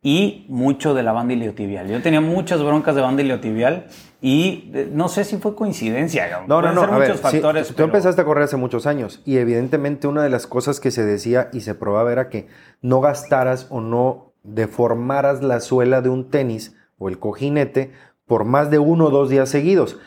y 0.00 0.46
mucho 0.48 0.94
de 0.94 1.02
la 1.02 1.12
banda 1.12 1.34
iliotibial. 1.34 1.88
Yo 1.88 2.00
tenía 2.02 2.20
muchas 2.20 2.62
broncas 2.62 2.94
de 2.94 3.02
banda 3.02 3.22
iliotibial 3.22 3.86
y 4.20 4.70
eh, 4.72 4.88
no 4.92 5.08
sé 5.08 5.24
si 5.24 5.38
fue 5.38 5.56
coincidencia. 5.56 6.44
No, 6.46 6.62
no, 6.62 6.72
no. 6.72 6.86
Muchos 6.86 7.20
factores. 7.20 7.74
Tú 7.74 7.82
empezaste 7.82 8.20
a 8.20 8.24
correr 8.24 8.44
hace 8.44 8.56
muchos 8.56 8.86
años 8.86 9.22
y 9.24 9.38
evidentemente 9.38 10.06
una 10.06 10.22
de 10.22 10.30
las 10.30 10.46
cosas 10.46 10.78
que 10.78 10.90
se 10.90 11.04
decía 11.04 11.48
y 11.52 11.60
se 11.60 11.74
probaba 11.74 12.12
era 12.12 12.28
que 12.28 12.46
no 12.80 13.00
gastaras 13.00 13.66
o 13.70 13.80
no 13.80 14.32
deformaras 14.44 15.42
la 15.42 15.60
suela 15.60 16.00
de 16.00 16.08
un 16.08 16.30
tenis 16.30 16.76
o 16.98 17.08
el 17.08 17.18
cojinete 17.18 17.92
por 18.26 18.44
más 18.44 18.70
de 18.70 18.78
uno 18.78 19.06
o 19.06 19.10
dos 19.10 19.30
días 19.30 19.48
seguidos. 19.48 19.98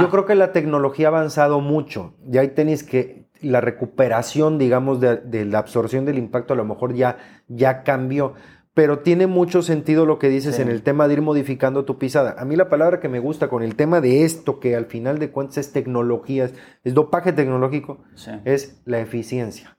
Yo 0.00 0.10
creo 0.10 0.26
que 0.26 0.34
la 0.34 0.52
tecnología 0.52 1.08
ha 1.08 1.10
avanzado 1.10 1.60
mucho. 1.60 2.14
Ya 2.26 2.42
hay 2.42 2.48
tenis 2.48 2.82
que 2.84 3.26
la 3.40 3.62
recuperación, 3.62 4.58
digamos, 4.58 5.00
de, 5.00 5.16
de 5.16 5.46
la 5.46 5.58
absorción 5.58 6.04
del 6.04 6.18
impacto 6.18 6.52
a 6.52 6.56
lo 6.56 6.66
mejor 6.66 6.94
ya, 6.94 7.16
ya 7.48 7.82
cambió 7.82 8.34
pero 8.74 9.00
tiene 9.00 9.26
mucho 9.26 9.62
sentido 9.62 10.06
lo 10.06 10.18
que 10.18 10.28
dices 10.28 10.58
en 10.58 10.68
el 10.68 10.82
tema 10.82 11.08
de 11.08 11.14
ir 11.14 11.22
modificando 11.22 11.84
tu 11.84 11.98
pisada. 11.98 12.36
A 12.38 12.44
mí 12.44 12.54
la 12.56 12.68
palabra 12.68 13.00
que 13.00 13.08
me 13.08 13.18
gusta 13.18 13.48
con 13.48 13.62
el 13.62 13.74
tema 13.74 14.00
de 14.00 14.24
esto, 14.24 14.60
que 14.60 14.76
al 14.76 14.86
final 14.86 15.18
de 15.18 15.30
cuentas 15.30 15.58
es 15.58 15.72
tecnología, 15.72 16.50
es 16.84 16.94
dopaje 16.94 17.32
tecnológico, 17.32 18.04
es 18.44 18.80
la 18.84 19.00
eficiencia. 19.00 19.76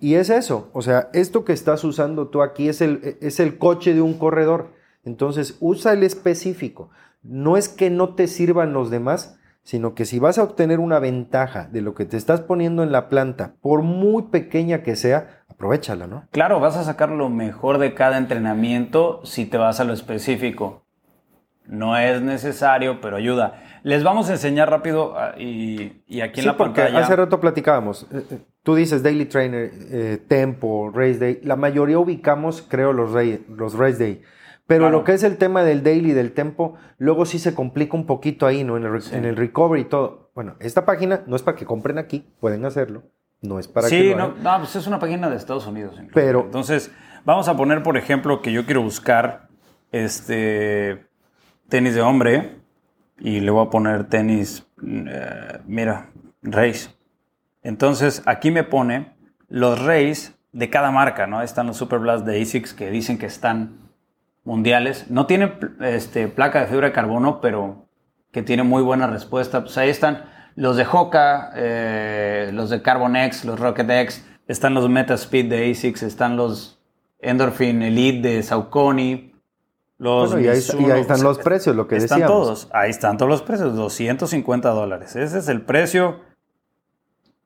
Y 0.00 0.14
es 0.14 0.30
eso, 0.30 0.70
o 0.72 0.82
sea, 0.82 1.10
esto 1.12 1.44
que 1.44 1.52
estás 1.52 1.84
usando 1.84 2.28
tú 2.28 2.42
aquí 2.42 2.68
es 2.68 2.80
el, 2.80 3.18
es 3.20 3.40
el 3.40 3.58
coche 3.58 3.94
de 3.94 4.00
un 4.00 4.14
corredor. 4.14 4.72
Entonces, 5.04 5.56
usa 5.60 5.92
el 5.92 6.02
específico. 6.02 6.90
No 7.22 7.56
es 7.56 7.68
que 7.68 7.90
no 7.90 8.14
te 8.14 8.26
sirvan 8.26 8.72
los 8.72 8.90
demás, 8.90 9.38
sino 9.62 9.94
que 9.94 10.04
si 10.04 10.18
vas 10.18 10.38
a 10.38 10.44
obtener 10.44 10.78
una 10.78 10.98
ventaja 10.98 11.68
de 11.72 11.80
lo 11.80 11.94
que 11.94 12.04
te 12.04 12.16
estás 12.16 12.40
poniendo 12.40 12.82
en 12.82 12.92
la 12.92 13.08
planta, 13.08 13.56
por 13.60 13.82
muy 13.82 14.24
pequeña 14.24 14.82
que 14.82 14.96
sea, 14.96 15.44
aprovechala, 15.56 16.06
¿no? 16.06 16.24
Claro, 16.30 16.60
vas 16.60 16.76
a 16.76 16.84
sacar 16.84 17.10
lo 17.10 17.30
mejor 17.30 17.78
de 17.78 17.94
cada 17.94 18.18
entrenamiento 18.18 19.20
si 19.24 19.46
te 19.46 19.56
vas 19.56 19.80
a 19.80 19.84
lo 19.84 19.92
específico. 19.94 20.82
No 21.66 21.96
es 21.96 22.22
necesario, 22.22 23.00
pero 23.00 23.16
ayuda. 23.16 23.62
Les 23.82 24.04
vamos 24.04 24.28
a 24.28 24.32
enseñar 24.32 24.70
rápido 24.70 25.14
ah, 25.16 25.34
y, 25.38 26.02
aquí 26.20 26.40
en 26.40 26.46
la 26.46 26.56
porque 26.56 26.82
Hace 26.82 27.16
rato 27.16 27.40
platicábamos. 27.40 28.06
Eh, 28.12 28.24
eh, 28.30 28.38
tú 28.62 28.74
dices 28.74 29.02
Daily 29.02 29.24
Trainer, 29.24 29.70
eh, 29.90 30.18
Tempo, 30.28 30.92
Race 30.94 31.18
Day. 31.18 31.40
La 31.42 31.56
mayoría 31.56 31.98
ubicamos, 31.98 32.62
creo, 32.62 32.92
los, 32.92 33.10
los 33.48 33.74
Race 33.74 33.98
Day. 33.98 34.22
Pero 34.66 34.90
lo 34.90 35.04
que 35.04 35.12
es 35.12 35.22
el 35.22 35.36
tema 35.36 35.62
del 35.62 35.84
daily, 35.84 36.12
del 36.12 36.32
tempo, 36.32 36.74
luego 36.98 37.24
sí 37.24 37.38
se 37.38 37.54
complica 37.54 37.96
un 37.96 38.04
poquito 38.04 38.46
ahí, 38.46 38.64
¿no? 38.64 38.76
En 38.76 38.84
el, 38.84 39.00
en 39.12 39.24
el 39.24 39.36
recovery 39.36 39.82
y 39.82 39.84
todo. 39.84 40.32
Bueno, 40.34 40.56
esta 40.58 40.84
página 40.84 41.22
no 41.28 41.36
es 41.36 41.42
para 41.42 41.56
que 41.56 41.64
compren 41.64 41.98
aquí, 41.98 42.28
pueden 42.40 42.64
hacerlo. 42.64 43.04
No 43.42 43.58
es 43.58 43.68
para 43.68 43.88
sí, 43.88 43.96
que. 43.96 44.08
Sí, 44.10 44.14
no, 44.14 44.34
no, 44.34 44.58
pues 44.58 44.76
es 44.76 44.86
una 44.86 44.98
página 44.98 45.28
de 45.30 45.36
Estados 45.36 45.66
Unidos. 45.66 45.96
Pero. 46.12 46.42
Entonces, 46.42 46.90
vamos 47.24 47.48
a 47.48 47.56
poner, 47.56 47.82
por 47.82 47.96
ejemplo, 47.96 48.42
que 48.42 48.52
yo 48.52 48.64
quiero 48.64 48.82
buscar 48.82 49.48
este. 49.92 51.06
tenis 51.68 51.94
de 51.94 52.02
hombre 52.02 52.60
y 53.18 53.40
le 53.40 53.50
voy 53.50 53.66
a 53.66 53.70
poner 53.70 54.08
tenis, 54.08 54.66
eh, 54.84 55.60
mira, 55.66 56.10
Race. 56.42 56.90
Entonces 57.62 58.22
aquí 58.26 58.50
me 58.50 58.62
pone 58.62 59.16
los 59.48 59.84
Race 59.84 60.32
de 60.52 60.70
cada 60.70 60.90
marca, 60.90 61.26
¿no? 61.26 61.42
Están 61.42 61.66
los 61.66 61.76
Super 61.76 61.98
Blast 61.98 62.24
de 62.24 62.40
ASICS 62.40 62.74
que 62.74 62.90
dicen 62.90 63.18
que 63.18 63.26
están 63.26 63.90
mundiales. 64.44 65.10
No 65.10 65.26
tiene 65.26 65.52
este, 65.80 66.28
placa 66.28 66.60
de 66.60 66.66
fibra 66.66 66.88
de 66.88 66.92
carbono, 66.92 67.40
pero 67.40 67.88
que 68.32 68.42
tiene 68.42 68.62
muy 68.62 68.82
buena 68.82 69.06
respuesta. 69.06 69.62
Pues 69.62 69.76
ahí 69.78 69.90
están 69.90 70.24
los 70.56 70.76
de 70.76 70.86
Hoka, 70.90 71.52
eh, 71.54 72.50
los 72.52 72.70
de 72.70 72.82
Carbon 72.82 73.14
X, 73.14 73.44
los 73.44 73.60
Rocket 73.60 73.88
X, 73.88 74.26
están 74.48 74.74
los 74.74 74.88
Metaspeed 74.88 75.50
de 75.50 75.70
ASICS, 75.70 76.02
están 76.02 76.36
los 76.36 76.80
Endorphin 77.20 77.82
Elite 77.82 78.26
de 78.26 78.42
Saucony. 78.42 79.32
Los 79.98 80.32
y, 80.32 80.48
ahí, 80.48 80.58
están 80.58 81.22
los 81.22 81.38
precios, 81.38 81.74
lo 81.74 81.86
que 81.86 81.96
están 81.96 82.26
todos, 82.26 82.68
ahí 82.72 82.90
están 82.90 83.16
todos 83.16 83.30
los 83.30 83.42
precios, 83.42 83.74
250 83.76 84.68
dólares. 84.70 85.16
Ese 85.16 85.38
es 85.38 85.48
el 85.48 85.62
precio 85.62 86.20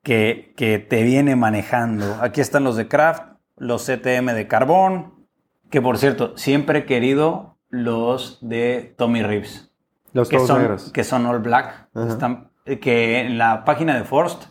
que, 0.03 0.53
que 0.57 0.79
te 0.79 1.03
viene 1.03 1.37
manejando. 1.37 2.17
Aquí 2.21 2.41
están 2.41 2.65
los 2.65 2.75
de 2.75 2.89
Kraft, 2.89 3.23
los 3.55 3.85
CTM 3.85 4.33
de 4.33 4.47
carbón, 4.49 5.27
que 5.69 5.81
por 5.81 5.97
cierto, 5.97 6.37
siempre 6.37 6.79
he 6.79 6.85
querido 6.85 7.57
los 7.69 8.37
de 8.41 8.93
Tommy 8.97 9.23
Reeves. 9.23 9.71
Los 10.11 10.27
que 10.27 10.39
son, 10.39 10.59
negros. 10.59 10.91
Que 10.91 11.05
son 11.05 11.25
all 11.25 11.39
black. 11.39 11.87
Están, 11.95 12.50
que 12.65 13.19
en 13.19 13.37
la 13.37 13.65
página 13.65 13.95
de 13.95 14.03
Forst, 14.03 14.45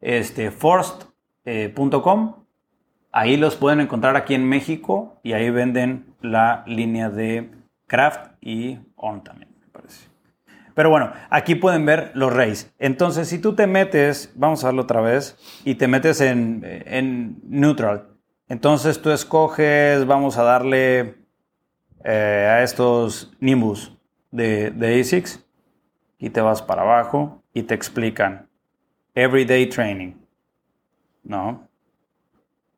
este, 0.00 0.50
forst.com, 0.50 1.08
eh, 1.44 2.42
ahí 3.12 3.36
los 3.36 3.56
pueden 3.56 3.80
encontrar 3.80 4.16
aquí 4.16 4.34
en 4.34 4.48
México 4.48 5.18
y 5.22 5.32
ahí 5.32 5.50
venden 5.50 6.14
la 6.20 6.62
línea 6.66 7.10
de 7.10 7.50
Craft 7.86 8.32
y 8.40 8.78
On 8.96 9.22
también, 9.22 9.50
me 9.60 9.66
parece. 9.68 10.08
Pero 10.74 10.90
bueno, 10.90 11.12
aquí 11.30 11.56
pueden 11.56 11.84
ver 11.84 12.12
los 12.14 12.32
Rays. 12.32 12.72
Entonces, 12.78 13.28
si 13.28 13.40
tú 13.40 13.54
te 13.54 13.66
metes, 13.66 14.32
vamos 14.36 14.62
a 14.62 14.68
verlo 14.68 14.82
otra 14.82 15.00
vez, 15.00 15.36
y 15.64 15.74
te 15.74 15.88
metes 15.88 16.20
en, 16.20 16.62
en 16.64 17.40
Neutral, 17.42 18.06
entonces 18.48 19.02
tú 19.02 19.10
escoges, 19.10 20.06
vamos 20.06 20.38
a 20.38 20.42
darle 20.42 21.16
eh, 22.04 22.48
a 22.50 22.62
estos 22.62 23.32
Nimbus 23.40 23.92
de, 24.30 24.70
de 24.70 25.00
ASICS 25.00 25.44
y 26.18 26.30
te 26.30 26.40
vas 26.40 26.62
para 26.62 26.82
abajo 26.82 27.42
y 27.58 27.62
te 27.64 27.74
explican 27.74 28.48
Everyday 29.14 29.66
Training. 29.66 30.14
¿No? 31.24 31.68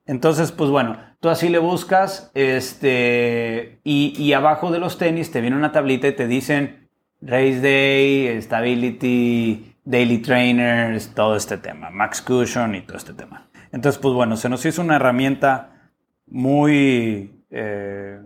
Entonces, 0.07 0.51
pues 0.51 0.71
bueno, 0.71 0.99
tú 1.21 1.29
así 1.29 1.49
le 1.49 1.59
buscas 1.59 2.31
este, 2.35 3.79
y, 3.85 4.14
y 4.16 4.33
abajo 4.33 4.73
de 4.73 4.81
los 4.81 4.99
tenis 4.99 5.31
te 5.31 5.40
viene 5.40 5.57
una 5.57 5.71
tablita 5.71 6.09
y 6.09 6.16
te 6.16 6.27
dicen 6.27 6.88
Race 7.21 7.61
Day, 7.61 8.40
Stability, 8.40 9.77
Daily 9.85 10.19
Trainers, 10.19 11.14
todo 11.14 11.37
este 11.37 11.59
tema, 11.59 11.90
Max 11.90 12.23
Cushion 12.23 12.75
y 12.75 12.81
todo 12.81 12.97
este 12.97 13.12
tema. 13.12 13.49
Entonces, 13.73 14.01
pues 14.01 14.14
bueno, 14.14 14.37
se 14.37 14.49
nos 14.49 14.64
hizo 14.64 14.83
una 14.83 14.97
herramienta 14.97 15.93
muy, 16.27 17.45
eh, 17.51 18.21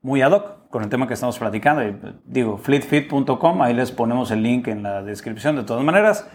muy 0.00 0.22
ad 0.22 0.32
hoc 0.32 0.61
con 0.72 0.82
el 0.82 0.88
tema 0.88 1.06
que 1.06 1.14
estamos 1.14 1.38
platicando. 1.38 1.82
digo, 2.24 2.56
fleetfit.com, 2.56 3.62
ahí 3.62 3.74
les 3.74 3.92
ponemos 3.92 4.30
el 4.30 4.42
link 4.42 4.68
en 4.68 4.82
la 4.82 5.02
descripción 5.02 5.54
de 5.54 5.64
todas 5.64 5.84
maneras. 5.84 6.26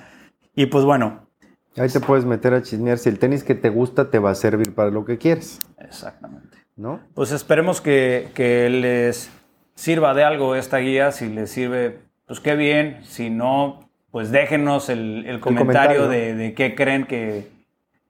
Y 0.56 0.68
pues 0.68 0.86
bueno. 0.86 1.28
Ahí 1.76 1.90
te 1.90 2.00
puedes 2.00 2.24
meter 2.24 2.54
a 2.54 2.62
chismear 2.62 3.00
si 3.00 3.10
el 3.10 3.20
tenis 3.20 3.44
que 3.44 3.56
te 3.56 3.70
gusta 3.70 4.12
te 4.12 4.20
va 4.20 4.30
a 4.30 4.36
servir 4.36 4.74
para 4.76 4.92
lo 4.92 5.06
que 5.06 5.18
quieres. 5.18 5.60
Exactamente. 5.80 6.58
¿No? 6.76 7.00
Pues 7.16 7.32
esperemos 7.32 7.82
que, 7.82 8.30
que 8.36 8.70
les 8.70 9.32
sirva 9.74 10.14
de 10.14 10.24
algo 10.24 10.56
esta 10.56 10.78
guía. 10.78 11.12
Si 11.12 11.28
les 11.30 11.50
sirve, 11.50 12.00
pues 12.28 12.40
qué 12.40 12.56
bien. 12.56 13.00
Si 13.06 13.32
no, 13.32 13.90
pues 14.12 14.30
déjenos 14.30 14.90
el, 14.90 15.26
el, 15.26 15.40
comentario, 15.40 16.08
De, 16.08 16.36
de, 16.36 16.54
qué 16.54 16.76
creen 16.76 17.08
que, 17.08 17.48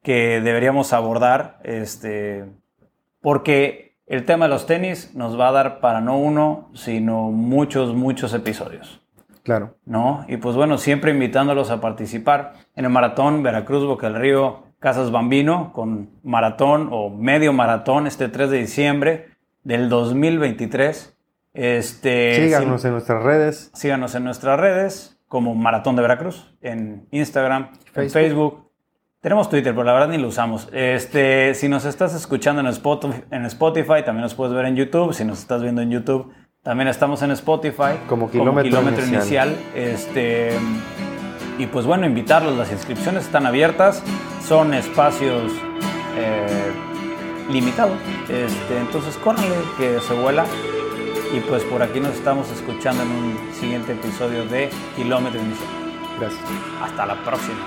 que 0.04 0.42
deberíamos 0.42 0.92
abordar, 0.92 1.60
este, 1.64 2.46
porque 3.22 3.87
el 4.08 4.26
tema 4.26 4.46
de 4.46 4.50
los 4.50 4.66
tenis 4.66 5.14
nos 5.14 5.40
va 5.40 5.50
a 5.50 5.52
dar 5.52 5.80
para 5.80 6.02
no 6.02 6.18
uno, 6.18 6.70
sino 6.74 7.30
muchos, 7.32 7.94
muchos 7.94 8.34
episodios. 8.34 9.02
Claro. 9.44 9.76
¿No? 9.86 10.26
Y 10.28 10.38
pues 10.38 10.56
bueno, 10.56 10.78
siempre 10.78 11.12
invitándolos 11.12 11.72
a 11.72 11.80
participar 11.80 12.54
en 12.76 12.86
el 12.86 12.92
maratón 12.92 13.44
Veracruz, 13.44 13.86
Boca 13.86 14.10
del 14.10 14.20
Río, 14.20 14.64
Casas 14.80 15.12
Bambino, 15.12 15.72
con 15.74 16.10
maratón 16.24 16.90
o 16.92 17.10
medio 17.10 17.54
maratón 17.54 18.08
este 18.08 18.30
3 18.30 18.50
de 18.50 18.58
diciembre 18.58 19.28
del 19.64 19.90
2023. 19.90 21.18
Este, 21.54 22.36
síganos 22.36 22.86
en 22.86 22.92
nuestras 22.92 23.24
redes. 23.24 23.72
Síganos 23.74 24.16
en 24.16 24.24
nuestras 24.24 24.60
redes 24.60 25.20
como 25.28 25.56
Maratón 25.56 25.96
de 25.98 26.02
Veracruz, 26.02 26.56
en 26.62 27.08
Instagram, 27.12 27.72
en 27.96 28.10
Facebook 28.10 28.67
tenemos 29.22 29.50
Twitter, 29.50 29.74
pero 29.74 29.84
la 29.84 29.94
verdad 29.94 30.10
ni 30.10 30.18
lo 30.18 30.28
usamos. 30.28 30.70
Este, 30.72 31.54
si 31.56 31.68
nos 31.68 31.86
estás 31.86 32.14
escuchando 32.14 32.62
en 32.62 32.68
Spotify, 32.68 33.24
en 33.32 33.46
Spotify, 33.46 34.04
también 34.06 34.22
nos 34.22 34.36
puedes 34.36 34.54
ver 34.54 34.66
en 34.66 34.76
YouTube. 34.76 35.14
Si 35.14 35.26
nos 35.26 35.40
estás 35.40 35.62
viendo 35.62 35.82
en 35.82 35.90
YouTube, 35.90 36.32
también 36.62 36.88
estamos 36.88 37.22
en 37.24 37.32
Spotify. 37.32 37.98
Como 38.08 38.30
kilómetro, 38.30 39.06
inicial. 39.06 39.58
Este, 39.74 40.52
y 41.58 41.66
pues 41.66 41.86
bueno, 41.86 42.06
invitarlos. 42.06 42.56
Las 42.58 42.72
inscripciones 42.72 43.26
están 43.26 43.46
abiertas. 43.46 44.04
Son 44.46 44.74
espacios 44.74 45.52
eh, 46.18 46.72
limitados. 47.50 47.98
Este, 48.30 48.78
entonces, 48.78 49.18
córrele 49.18 49.56
que 49.78 50.00
se 50.00 50.14
vuela. 50.14 50.46
Y 51.36 51.40
pues 51.42 51.64
por 51.64 51.82
aquí 51.82 52.00
nos 52.00 52.14
estamos 52.14 52.50
escuchando 52.52 53.04
en 53.04 53.10
un 53.10 53.54
siguiente 53.54 53.94
episodio 53.94 54.46
de 54.46 54.70
Kilómetro 54.96 55.42
Inicial. 55.42 55.70
Gracias. 56.20 56.42
Hasta 56.82 57.06
la 57.06 57.16
próxima. 57.24 57.66